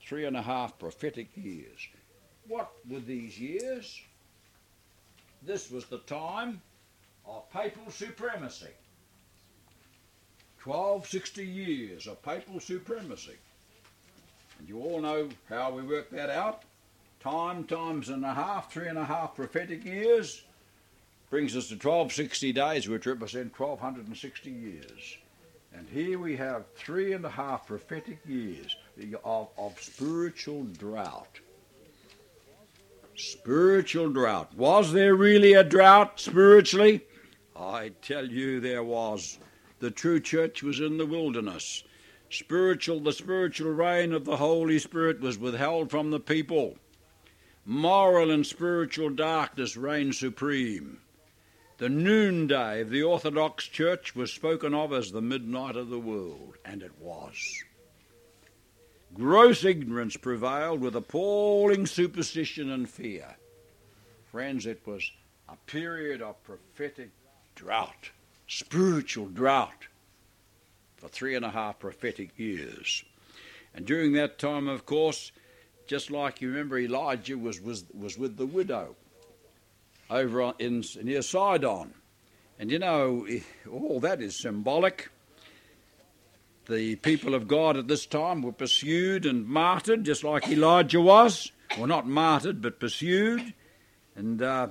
[0.01, 1.87] Three and a half prophetic years.
[2.49, 4.01] What were these years?
[5.43, 6.63] This was the time
[7.27, 8.73] of papal supremacy.
[10.65, 13.37] 1260 years of papal supremacy.
[14.59, 16.63] And you all know how we work that out.
[17.21, 20.46] Time times and a half, three and a half prophetic years
[21.31, 25.19] brings us to 1260 days, which represent 1260 years.
[25.75, 28.77] And here we have three and a half prophetic years
[29.25, 31.41] of, of spiritual drought.
[33.17, 34.55] Spiritual drought.
[34.55, 37.03] Was there really a drought spiritually?
[37.55, 39.39] I tell you, there was.
[39.81, 41.85] The true church was in the wilderness.
[42.31, 46.77] Spiritual, the spiritual reign of the Holy Spirit was withheld from the people.
[47.65, 51.01] Moral and spiritual darkness reigned supreme.
[51.79, 56.57] The noonday of the Orthodox Church was spoken of as the midnight of the world,
[56.65, 57.37] and it was.
[59.13, 63.37] Gross ignorance prevailed with appalling superstition and fear.
[64.33, 65.11] Friends, it was
[65.51, 67.11] a period of prophetic
[67.55, 68.11] drought,
[68.49, 69.89] spiritual drought,
[70.97, 73.05] for three and a half prophetic years.
[73.75, 75.31] And during that time, of course,
[75.87, 78.97] just like you remember, Elijah was, was, was with the widow
[80.11, 81.95] over in, near Sidon.
[82.59, 83.27] And you know,
[83.71, 85.11] all that is symbolic.
[86.69, 91.53] The people of God at this time were pursued and martyred, just like Elijah was.
[91.77, 93.53] Well, not martyred, but pursued.
[94.17, 94.69] And, uh,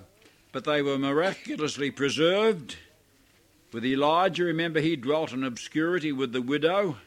[0.51, 2.77] but they were miraculously preserved.
[3.71, 6.97] With Elijah, remember, he dwelt in obscurity with the widow.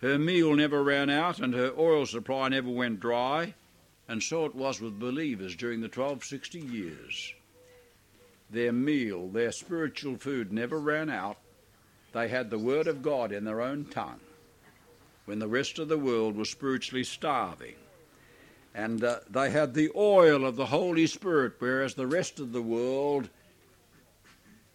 [0.00, 3.54] Her meal never ran out, and her oil supply never went dry.
[4.08, 7.34] And so it was with believers during the 1260 years
[8.50, 11.38] their meal, their spiritual food never ran out.
[12.12, 14.20] They had the Word of God in their own tongue
[15.26, 17.74] when the rest of the world was spiritually starving.
[18.74, 22.62] And uh, they had the oil of the Holy Spirit, whereas the rest of the
[22.62, 23.28] world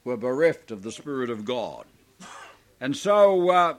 [0.04, 1.86] were bereft of the Spirit of God.
[2.80, 3.76] And so uh,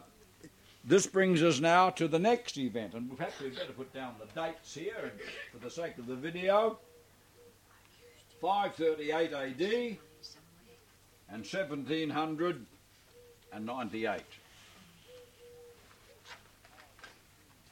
[0.84, 4.40] this brings us now to the next event, and perhaps we better put down the
[4.40, 5.12] dates here
[5.52, 6.78] for the sake of the video.
[8.42, 9.62] 538 AD
[11.28, 14.22] and 1798.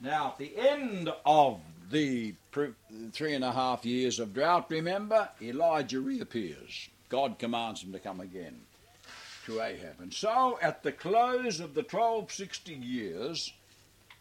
[0.00, 1.60] Now, at the end of
[1.90, 6.88] the three and a half years of drought, remember, Elijah reappears.
[7.08, 8.60] God commands him to come again
[9.46, 9.98] to Ahab.
[9.98, 13.52] And so, at the close of the 1260 years,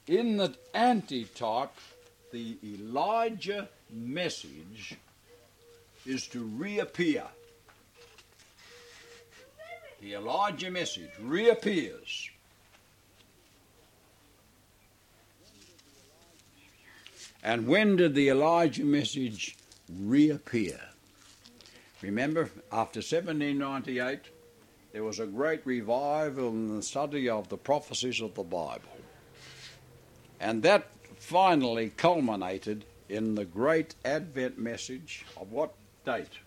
[0.08, 1.76] in the antitype,
[2.32, 4.98] the Elijah message
[6.10, 7.24] is to reappear.
[10.02, 12.30] The Elijah message reappears.
[17.44, 19.56] And when did the Elijah message
[19.90, 20.80] reappear?
[22.02, 24.20] Remember, after 1798,
[24.94, 28.98] there was a great revival in the study of the prophecies of the Bible.
[30.40, 30.88] And that
[31.18, 35.74] finally culminated in the great Advent message of what
[36.06, 36.40] date?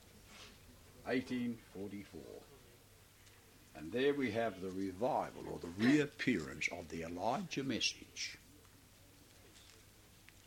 [1.05, 2.21] 1844.
[3.77, 8.39] And there we have the revival or the reappearance of the Elijah message.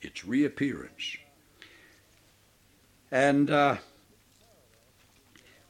[0.02, 1.18] Its reappearance.
[3.12, 3.78] And uh,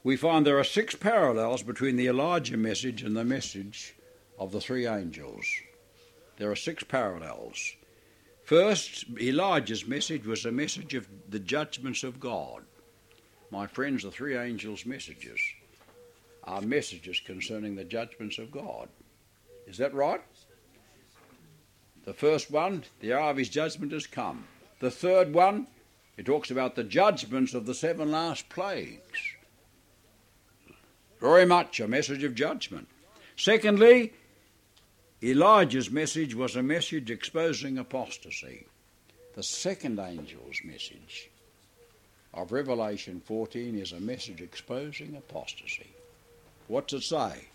[0.04, 3.94] we find there are six parallels between the Elijah message and the message
[4.38, 5.46] of the three angels.
[6.36, 7.72] There are six parallels.
[8.44, 12.62] First, Elijah's message was a message of the judgments of God.
[13.50, 15.40] My friends, the three angels' messages
[16.44, 18.88] are messages concerning the judgments of God.
[19.66, 20.20] Is that right?
[22.04, 24.46] The first one, the hour of his judgment has come.
[24.78, 25.66] The third one,
[26.16, 29.34] it talks about the judgments of the seven last plagues.
[31.20, 32.88] Very much a message of judgment.
[33.36, 34.12] Secondly,
[35.22, 38.66] Elijah's message was a message exposing apostasy.
[39.34, 41.30] The second angel's message
[42.36, 45.90] of Revelation 14 is a message exposing apostasy.
[46.68, 47.48] What's it say?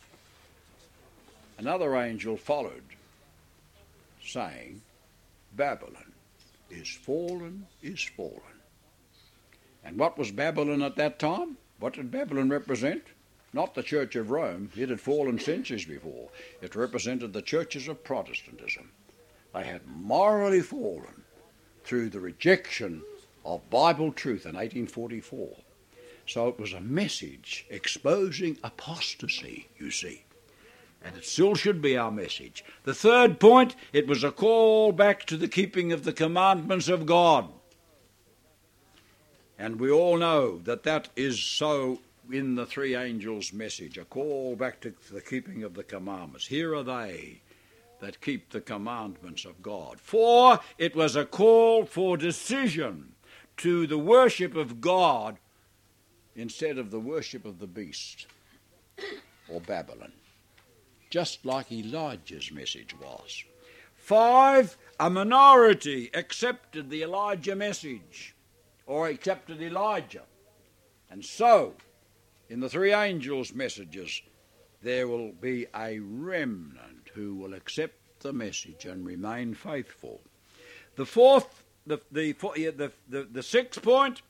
[1.57, 2.83] Another angel followed,
[4.23, 4.81] saying,
[5.55, 6.11] Babylon
[6.69, 8.41] is fallen, is fallen.
[9.83, 11.57] And what was Babylon at that time?
[11.79, 13.03] What did Babylon represent?
[13.53, 14.69] not the Church of Rome.
[14.75, 16.29] It had fallen centuries before.
[16.61, 18.91] It represented the churches of Protestantism.
[19.53, 21.23] They had morally fallen
[21.83, 23.03] through the rejection
[23.45, 25.57] of Bible truth in 1844.
[26.27, 30.23] So it was a message exposing apostasy, you see.
[31.03, 32.63] And it still should be our message.
[32.83, 37.05] The third point, it was a call back to the keeping of the commandments of
[37.05, 37.49] God.
[39.57, 41.99] And we all know that that is so
[42.31, 46.47] in the three angels' message, a call back to the keeping of the commandments.
[46.47, 47.41] Here are they
[47.99, 49.99] that keep the commandments of God.
[49.99, 53.13] For it was a call for decision
[53.57, 55.37] to the worship of God
[56.35, 58.27] instead of the worship of the beast
[59.49, 60.13] or Babylon,
[61.09, 63.43] just like Elijah's message was.
[63.95, 68.35] Five, a minority accepted the Elijah message
[68.85, 70.23] or accepted Elijah.
[71.09, 71.75] And so,
[72.49, 74.21] in the three angels' messages,
[74.81, 80.21] there will be a remnant who will accept the message and remain faithful.
[80.95, 84.21] The fourth, the, the, the, the, the sixth point,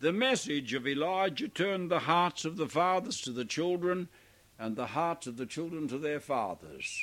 [0.00, 4.08] the message of Elijah turned the hearts of the fathers to the children
[4.58, 7.02] and the hearts of the children to their fathers.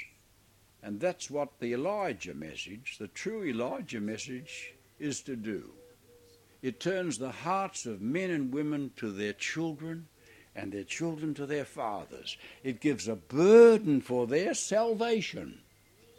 [0.82, 5.72] And that's what the Elijah message, the true Elijah message, is to do.
[6.62, 10.08] It turns the hearts of men and women to their children
[10.56, 12.38] and their children to their fathers.
[12.64, 15.62] It gives a burden for their salvation,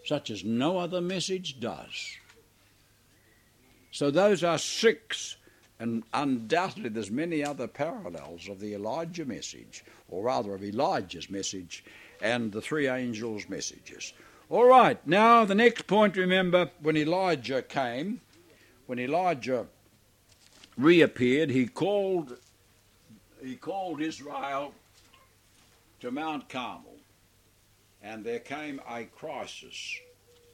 [0.05, 2.17] such as no other message does.
[3.95, 5.37] So those are six,
[5.79, 11.85] and undoubtedly there's many other parallels of the Elijah message, or rather of Elijah's message
[12.21, 14.13] and the three angels' messages.
[14.51, 18.21] All right, now the next point, remember, when Elijah came,
[18.87, 19.69] when Elijah
[20.77, 22.37] reappeared, he called
[23.45, 24.75] he called Israel
[26.01, 26.99] to Mount Carmel,
[28.03, 30.01] and there came a crisis,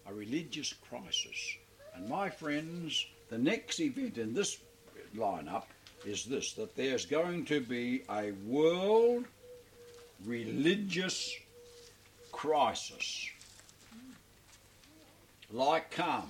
[0.07, 1.57] a religious crisis.
[1.95, 4.59] And my friends, the next event in this
[5.17, 5.65] lineup
[6.05, 9.25] is this that there's going to be a world
[10.25, 11.35] religious
[12.33, 13.31] crisis
[15.53, 16.29] like Carmel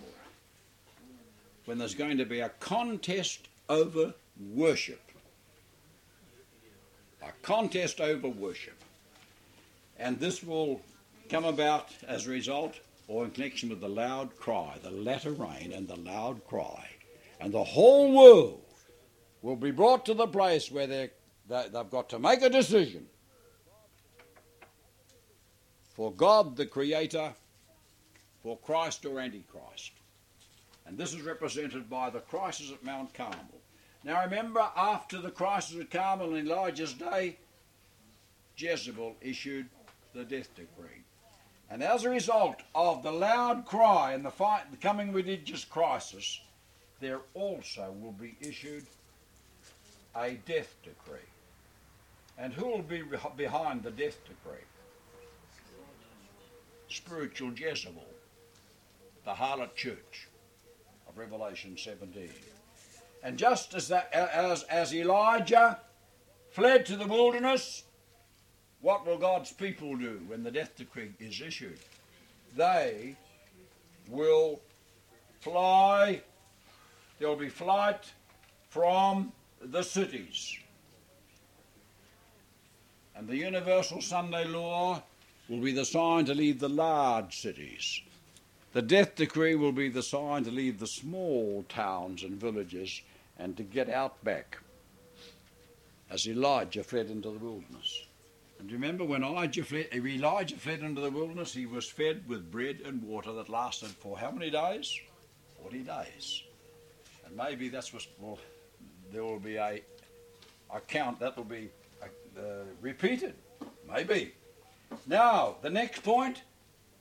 [1.64, 4.14] when there's going to be a contest over
[4.54, 5.00] worship.
[7.22, 8.76] A contest over worship.
[9.98, 10.80] And this will
[11.28, 12.74] come about as a result
[13.10, 16.88] or in connection with the loud cry, the latter rain and the loud cry.
[17.40, 18.62] And the whole world
[19.42, 21.10] will be brought to the place where they,
[21.48, 23.06] they've got to make a decision
[25.92, 27.34] for God the Creator,
[28.44, 29.90] for Christ or Antichrist.
[30.86, 33.60] And this is represented by the crisis at Mount Carmel.
[34.04, 37.38] Now remember, after the crisis at Carmel in Elijah's day,
[38.56, 39.66] Jezebel issued
[40.14, 41.02] the death decree.
[41.70, 46.40] And as a result of the loud cry and the, fight, the coming religious crisis,
[46.98, 48.84] there also will be issued
[50.16, 51.18] a death decree.
[52.36, 53.02] And who will be
[53.36, 54.64] behind the death decree?
[56.88, 58.04] Spiritual Jezebel,
[59.24, 60.26] the harlot church
[61.08, 62.28] of Revelation 17.
[63.22, 65.78] And just as, that, as, as Elijah
[66.50, 67.84] fled to the wilderness,
[68.82, 71.78] what will God's people do when the death decree is issued?
[72.56, 73.16] They
[74.08, 74.60] will
[75.40, 76.22] fly,
[77.18, 78.10] there will be flight
[78.70, 80.56] from the cities.
[83.14, 85.02] And the universal Sunday law
[85.48, 88.00] will be the sign to leave the large cities.
[88.72, 93.02] The death decree will be the sign to leave the small towns and villages
[93.38, 94.58] and to get out back,
[96.08, 98.04] as Elijah fled into the wilderness.
[98.60, 102.82] And remember, when Elijah fled, Elijah fled into the wilderness, he was fed with bread
[102.84, 105.00] and water that lasted for how many days?
[105.62, 106.42] Forty days.
[107.24, 108.38] And maybe that's what well,
[109.10, 109.80] there will be a
[110.74, 111.70] account that will be
[112.36, 112.40] uh,
[112.82, 113.34] repeated.
[113.90, 114.34] Maybe.
[115.06, 116.42] Now, the next point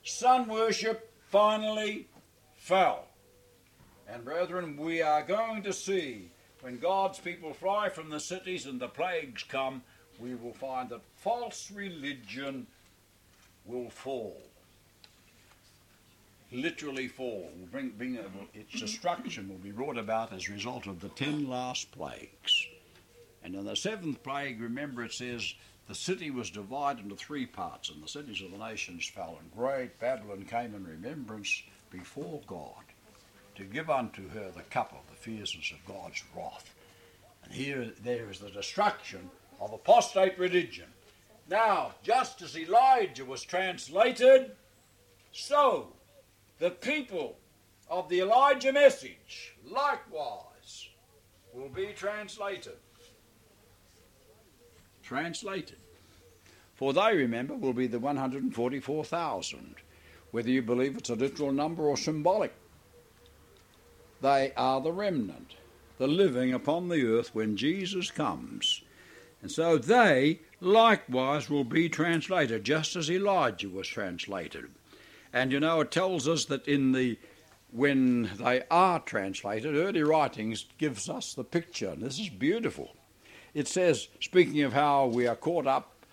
[0.04, 2.08] sun worship finally
[2.56, 3.06] fell.
[4.08, 6.32] And brethren, we are going to see
[6.62, 9.84] when God's people fly from the cities and the plagues come,
[10.20, 12.68] we will find that false religion
[13.66, 14.42] will fall.
[16.52, 17.52] Literally fall.
[17.72, 18.80] Bring, bring, its mm-hmm.
[18.80, 22.68] destruction will be brought about as a result of the ten last plagues.
[23.44, 25.54] And in the seventh plague, remember it says,
[25.88, 29.52] the city was divided into three parts, and the cities of the nations fell, and
[29.56, 32.84] great Babylon came in remembrance before God
[33.56, 36.74] to give unto her the cup of the fierceness of God's wrath.
[37.44, 40.88] And here there is the destruction of apostate religion.
[41.50, 44.52] Now, just as Elijah was translated,
[45.32, 45.94] so
[46.60, 47.38] the people
[47.90, 50.90] of the Elijah message likewise
[51.54, 52.78] will be translated
[55.10, 55.78] translated.
[56.76, 59.76] For they, remember, will be the 144,000,
[60.30, 62.54] whether you believe it's a literal number or symbolic.
[64.22, 65.56] They are the remnant,
[65.98, 68.84] the living upon the earth when Jesus comes.
[69.42, 74.66] And so they likewise will be translated, just as Elijah was translated.
[75.32, 77.18] And you know, it tells us that in the
[77.72, 82.96] when they are translated, early writings gives us the picture, and this is beautiful
[83.54, 86.06] it says, speaking of how we are caught up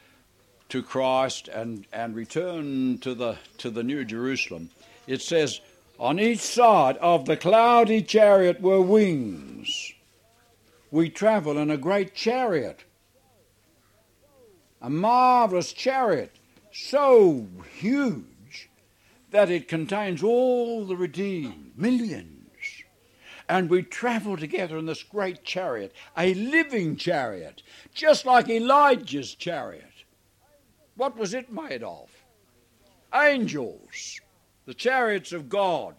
[0.69, 4.71] to Christ and, and return to the, to the New Jerusalem,
[5.07, 5.61] it says,
[5.99, 9.93] On each side of the cloudy chariot were wings.
[10.91, 12.85] We travel in a great chariot,
[14.81, 16.37] a marvelous chariot,
[16.73, 17.47] so
[17.79, 18.71] huge
[19.31, 22.37] that it contains all the redeemed, millions
[23.49, 27.63] and we travel together in this great chariot, a living chariot,
[27.95, 29.85] just like Elijah's chariot.
[30.97, 32.09] What was it made of?
[33.15, 34.21] Angels,
[34.65, 35.95] the chariots of God,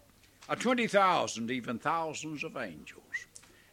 [0.50, 3.04] are 20,000, even thousands of angels.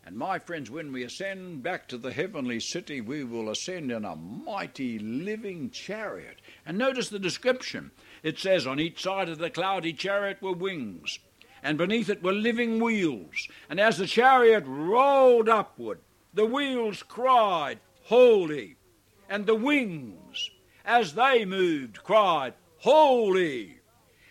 [0.06, 4.04] And my friends, when we ascend back to the heavenly city, we will ascend in
[4.04, 6.40] a mighty living chariot.
[6.66, 7.90] And notice the description.
[8.22, 11.18] It says, On each side of the cloudy chariot were wings
[11.64, 13.48] and beneath it were living wheels.
[13.70, 15.98] And as the chariot rolled upward,
[16.34, 18.76] the wheels cried, Holy!
[19.30, 20.50] And the wings,
[20.84, 23.80] as they moved, cried, Holy!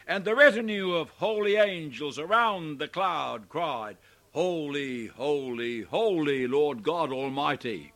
[0.08, 3.98] And the retinue of holy angels around the cloud cried,
[4.34, 7.94] Holy, holy, holy, Lord God Almighty.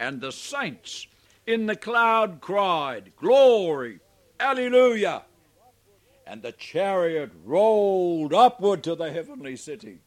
[0.00, 1.06] And the saints
[1.46, 4.00] in the cloud cried, Glory,
[4.40, 5.22] Alleluia
[6.26, 9.98] and the chariot rolled upward to the heavenly city.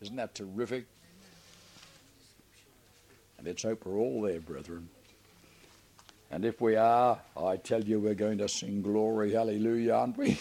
[0.00, 0.86] Isn't that terrific?
[3.38, 4.88] And let's hope we're all there, brethren.
[6.30, 10.38] And if we are, I tell you, we're going to sing glory, hallelujah, aren't we?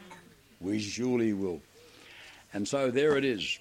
[0.60, 1.60] we surely will.
[2.52, 3.58] And so there it is.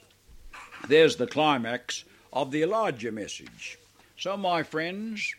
[0.87, 2.03] There's the climax
[2.33, 3.79] of the Elijah message.
[4.17, 5.33] So, my friends,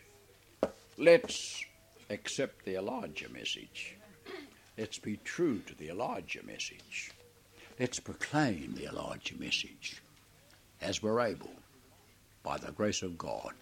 [0.97, 1.63] let's
[2.09, 3.95] accept the Elijah message.
[4.75, 7.11] Let's be true to the Elijah message.
[7.79, 10.01] Let's proclaim the Elijah message
[10.81, 11.53] as we're able
[12.41, 13.53] by the grace of God.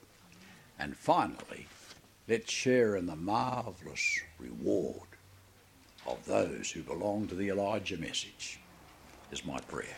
[0.79, 1.67] And finally,
[2.29, 5.09] let's share in the marvellous reward
[6.07, 8.59] of those who belong to the Elijah message,
[9.31, 9.97] is my prayer.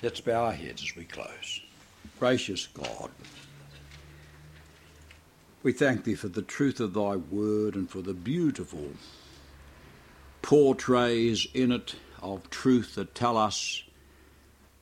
[0.00, 1.60] Let's bow our heads as we close.
[2.20, 3.10] Gracious God,
[5.64, 8.92] we thank thee for the truth of thy word and for the beautiful
[10.40, 13.82] portrays in it of truth that tell us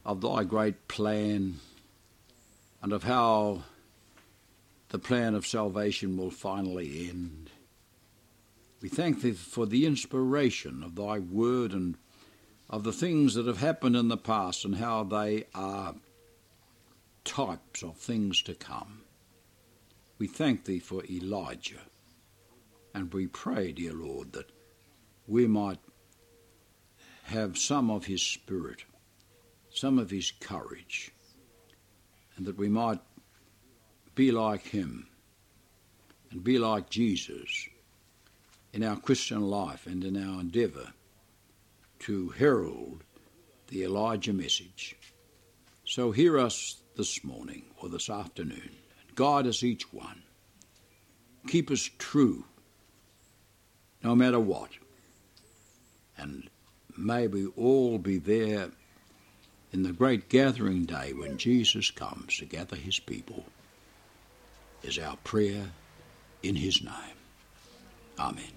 [0.04, 1.60] of thy great plan
[2.82, 3.62] and of how
[4.90, 7.48] the plan of salvation will finally end.
[8.82, 11.96] We thank thee for the inspiration of thy word and
[12.68, 15.94] of the things that have happened in the past and how they are
[17.24, 19.02] types of things to come.
[20.18, 21.82] We thank thee for Elijah.
[22.94, 24.50] And we pray, dear Lord, that
[25.26, 25.78] we might
[27.24, 28.84] have some of his spirit,
[29.70, 31.10] some of his courage,
[32.36, 33.00] and that we might
[34.14, 35.08] be like him
[36.30, 37.68] and be like Jesus
[38.72, 40.92] in our Christian life and in our endeavour
[42.06, 43.02] to herald
[43.66, 44.94] the Elijah message.
[45.84, 48.70] So hear us this morning or this afternoon.
[49.16, 50.22] Guide us each one.
[51.48, 52.44] Keep us true,
[54.04, 54.70] no matter what.
[56.16, 56.48] And
[56.96, 58.70] may we all be there
[59.72, 63.44] in the great gathering day when Jesus comes to gather his people,
[64.84, 65.70] is our prayer
[66.44, 67.16] in his name.
[68.16, 68.55] Amen.